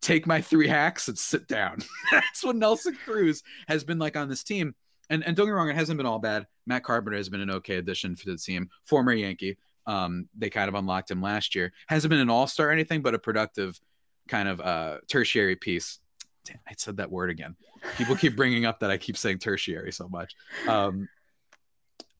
take 0.00 0.24
my 0.24 0.40
three 0.40 0.68
hacks 0.68 1.08
and 1.08 1.18
sit 1.18 1.48
down. 1.48 1.78
That's 2.12 2.44
what 2.44 2.54
Nelson 2.54 2.96
Cruz 3.04 3.42
has 3.66 3.82
been 3.82 3.98
like 3.98 4.16
on 4.16 4.28
this 4.28 4.44
team. 4.44 4.76
And, 5.10 5.24
and 5.26 5.34
don't 5.34 5.46
get 5.46 5.50
me 5.50 5.56
wrong, 5.56 5.68
it 5.68 5.74
hasn't 5.74 5.96
been 5.96 6.06
all 6.06 6.20
bad. 6.20 6.46
Matt 6.64 6.84
Carpenter 6.84 7.16
has 7.16 7.28
been 7.28 7.40
an 7.40 7.50
okay 7.50 7.74
addition 7.74 8.14
for 8.14 8.30
the 8.30 8.36
team, 8.36 8.70
former 8.84 9.12
Yankee. 9.12 9.58
Um, 9.84 10.28
they 10.38 10.48
kind 10.48 10.68
of 10.68 10.76
unlocked 10.76 11.10
him 11.10 11.20
last 11.20 11.56
year. 11.56 11.72
Hasn't 11.88 12.10
been 12.10 12.20
an 12.20 12.30
all 12.30 12.46
star 12.46 12.68
or 12.68 12.70
anything, 12.70 13.02
but 13.02 13.14
a 13.14 13.18
productive 13.18 13.80
kind 14.28 14.48
of 14.48 14.60
uh, 14.60 14.98
tertiary 15.08 15.56
piece. 15.56 15.98
Damn, 16.44 16.60
I 16.68 16.74
said 16.76 16.98
that 16.98 17.10
word 17.10 17.30
again. 17.30 17.56
People 17.96 18.14
keep 18.14 18.36
bringing 18.36 18.64
up 18.64 18.78
that 18.80 18.92
I 18.92 18.96
keep 18.96 19.16
saying 19.16 19.40
tertiary 19.40 19.90
so 19.90 20.08
much. 20.08 20.36
Um, 20.68 21.08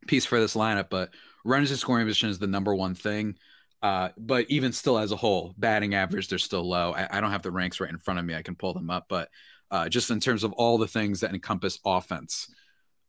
piece 0.08 0.24
for 0.24 0.40
this 0.40 0.56
lineup, 0.56 0.88
but 0.90 1.10
runners 1.46 1.70
in 1.70 1.76
scoring 1.76 2.06
position 2.06 2.28
is 2.28 2.38
the 2.38 2.46
number 2.46 2.74
one 2.74 2.94
thing. 2.94 3.36
Uh, 3.82 4.08
but 4.16 4.46
even 4.48 4.72
still, 4.72 4.98
as 4.98 5.12
a 5.12 5.16
whole, 5.16 5.54
batting 5.58 5.94
average, 5.94 6.28
they're 6.28 6.38
still 6.38 6.66
low. 6.66 6.92
I, 6.92 7.18
I, 7.18 7.20
don't 7.20 7.30
have 7.30 7.42
the 7.42 7.50
ranks 7.50 7.78
right 7.78 7.90
in 7.90 7.98
front 7.98 8.18
of 8.18 8.24
me. 8.24 8.34
I 8.34 8.42
can 8.42 8.54
pull 8.54 8.72
them 8.72 8.90
up, 8.90 9.04
but 9.08 9.28
uh, 9.70 9.88
just 9.88 10.10
in 10.10 10.18
terms 10.18 10.44
of 10.44 10.52
all 10.54 10.78
the 10.78 10.88
things 10.88 11.20
that 11.20 11.32
encompass 11.32 11.78
offense, 11.84 12.48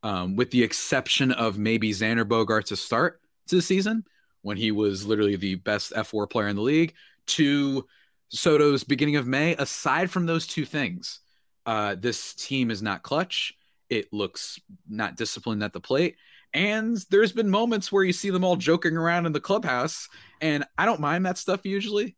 um, 0.04 0.36
with 0.36 0.52
the 0.52 0.64
exception 0.64 1.32
of 1.32 1.58
maybe 1.58 1.92
Xander 1.92 2.28
Bogart 2.28 2.68
to 2.68 2.76
start 2.76 3.22
to 3.48 3.56
the 3.56 3.62
season 3.62 4.04
when 4.42 4.58
he 4.58 4.72
was 4.72 5.06
literally 5.06 5.36
the 5.36 5.56
best 5.56 5.94
fWAR 5.94 6.30
player 6.30 6.48
in 6.48 6.56
the 6.56 6.62
league, 6.62 6.94
to 7.28 7.86
Soto's 8.30 8.84
beginning 8.84 9.16
of 9.16 9.26
May. 9.26 9.56
Aside 9.56 10.12
from 10.12 10.26
those 10.26 10.46
two 10.46 10.66
things, 10.66 11.22
uh, 11.66 11.96
this 11.96 12.34
team 12.34 12.72
is 12.72 12.82
not 12.82 13.04
clutch. 13.04 13.54
It 13.90 14.12
looks 14.12 14.60
not 14.88 15.16
disciplined 15.16 15.64
at 15.64 15.74
the 15.74 15.80
plate. 15.80 16.18
And 16.54 16.98
there's 17.10 17.32
been 17.32 17.50
moments 17.50 17.92
where 17.92 18.04
you 18.04 18.14
see 18.14 18.30
them 18.30 18.44
all 18.44 18.56
joking 18.56 18.98
around 18.98 19.26
in 19.26 19.32
the 19.34 19.40
clubhouse. 19.40 20.08
And 20.42 20.64
I 20.78 20.86
don't 20.86 21.02
mind 21.02 21.26
that 21.26 21.38
stuff 21.38 21.66
usually. 21.66 22.16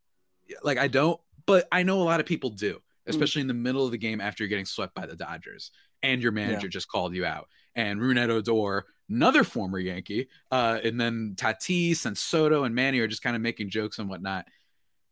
Like, 0.64 0.78
I 0.78 0.88
don't, 0.88 1.20
but 1.46 1.68
I 1.72 1.84
know 1.84 2.02
a 2.02 2.04
lot 2.04 2.20
of 2.20 2.26
people 2.26 2.52
do, 2.52 2.76
mm. 2.76 2.80
especially 3.08 3.40
mm. 3.40 3.44
in 3.44 3.48
the 3.48 3.54
middle 3.56 3.86
of 3.86 3.92
the 3.92 3.98
game 3.98 4.22
after 4.22 4.44
you're 4.44 4.50
getting 4.50 4.66
swept 4.66 4.96
by 4.96 5.06
the 5.06 5.16
Dodgers 5.16 5.72
and 6.02 6.22
your 6.22 6.32
manager 6.32 6.68
yeah. 6.68 6.72
just 6.72 6.88
called 6.88 7.14
you 7.16 7.26
out. 7.26 7.48
And 7.76 8.00
Rougned 8.00 8.30
Odor, 8.30 8.86
another 9.10 9.44
former 9.44 9.80
Yankee, 9.80 10.28
uh, 10.52 10.80
and 10.84 11.00
then 11.00 11.34
Tatis 11.36 12.06
and 12.06 12.18
Soto 12.18 12.64
and 12.64 12.76
Manny 12.76 13.00
are 13.00 13.08
just 13.08 13.22
kind 13.22 13.36
of 13.36 13.42
making 13.42 13.70
jokes 13.70 14.00
and 14.00 14.10
whatnot. 14.10 14.46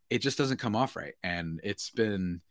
It 0.10 0.20
just 0.20 0.38
doesn't 0.38 0.58
come 0.58 0.76
off 0.76 0.96
right. 0.96 1.14
And 1.24 1.60
it's 1.64 1.90
been, 1.90 2.42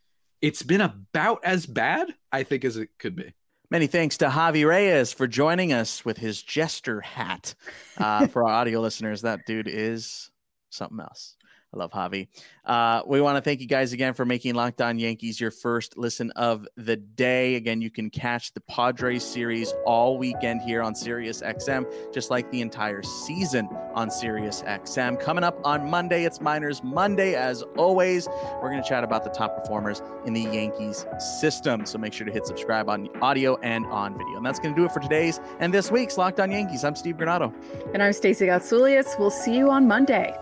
it's 0.41 0.61
been 0.61 0.81
about 0.81 1.43
as 1.43 1.65
bad, 1.65 2.13
I 2.31 2.43
think, 2.43 2.63
as 2.65 2.77
it 2.77 2.89
could 2.99 3.15
be. 3.15 3.33
Many 3.69 3.87
thanks 3.87 4.17
to 4.19 4.29
Javi 4.29 4.65
Reyes 4.65 5.11
for 5.11 5.27
joining 5.27 5.73
us 5.73 6.05
with 6.05 6.17
his 6.17 6.41
jester 6.41 7.01
hat. 7.01 7.53
Uh, 7.97 8.27
for 8.27 8.47
our 8.47 8.53
audio 8.53 8.79
listeners, 8.79 9.23
that 9.23 9.41
dude 9.45 9.67
is 9.67 10.31
something 10.69 10.99
else. 11.01 11.35
I 11.73 11.77
love 11.77 11.91
Javi. 11.91 12.27
Uh, 12.63 13.01
we 13.05 13.19
want 13.19 13.35
to 13.35 13.41
thank 13.41 13.59
you 13.59 13.67
guys 13.67 13.91
again 13.91 14.13
for 14.13 14.25
making 14.25 14.55
Locked 14.55 14.81
On 14.81 14.97
Yankees 14.97 15.39
your 15.39 15.51
first 15.51 15.97
listen 15.97 16.31
of 16.31 16.65
the 16.77 16.95
day. 16.95 17.55
Again, 17.55 17.81
you 17.81 17.89
can 17.89 18.09
catch 18.09 18.53
the 18.53 18.61
Padres 18.61 19.23
series 19.23 19.73
all 19.85 20.17
weekend 20.17 20.61
here 20.61 20.81
on 20.81 20.95
Sirius 20.95 21.41
XM, 21.41 21.85
just 22.13 22.31
like 22.31 22.49
the 22.51 22.61
entire 22.61 23.03
season 23.03 23.67
on 23.93 24.09
Sirius 24.09 24.61
XM. 24.61 25.19
Coming 25.19 25.43
up 25.43 25.59
on 25.65 25.89
Monday, 25.89 26.23
it's 26.23 26.39
Minors 26.39 26.81
Monday. 26.83 27.35
As 27.35 27.63
always, 27.77 28.27
we're 28.61 28.69
going 28.69 28.81
to 28.81 28.87
chat 28.87 29.03
about 29.03 29.25
the 29.25 29.29
top 29.29 29.57
performers 29.57 30.01
in 30.25 30.33
the 30.33 30.41
Yankees 30.41 31.05
system. 31.39 31.85
So 31.85 31.97
make 31.97 32.13
sure 32.13 32.25
to 32.25 32.31
hit 32.31 32.45
subscribe 32.45 32.89
on 32.89 33.09
audio 33.21 33.57
and 33.57 33.85
on 33.87 34.17
video. 34.17 34.37
And 34.37 34.45
that's 34.45 34.59
going 34.59 34.73
to 34.73 34.79
do 34.79 34.85
it 34.85 34.91
for 34.93 35.01
today's 35.01 35.41
and 35.59 35.73
this 35.73 35.91
week's 35.91 36.17
Locked 36.17 36.39
On 36.39 36.49
Yankees. 36.49 36.85
I'm 36.85 36.95
Steve 36.95 37.17
Granado. 37.17 37.53
And 37.93 38.01
I'm 38.01 38.13
Stacey 38.13 38.45
Gotsoulias. 38.45 39.19
We'll 39.19 39.31
see 39.31 39.57
you 39.57 39.69
on 39.69 39.85
Monday. 39.87 40.33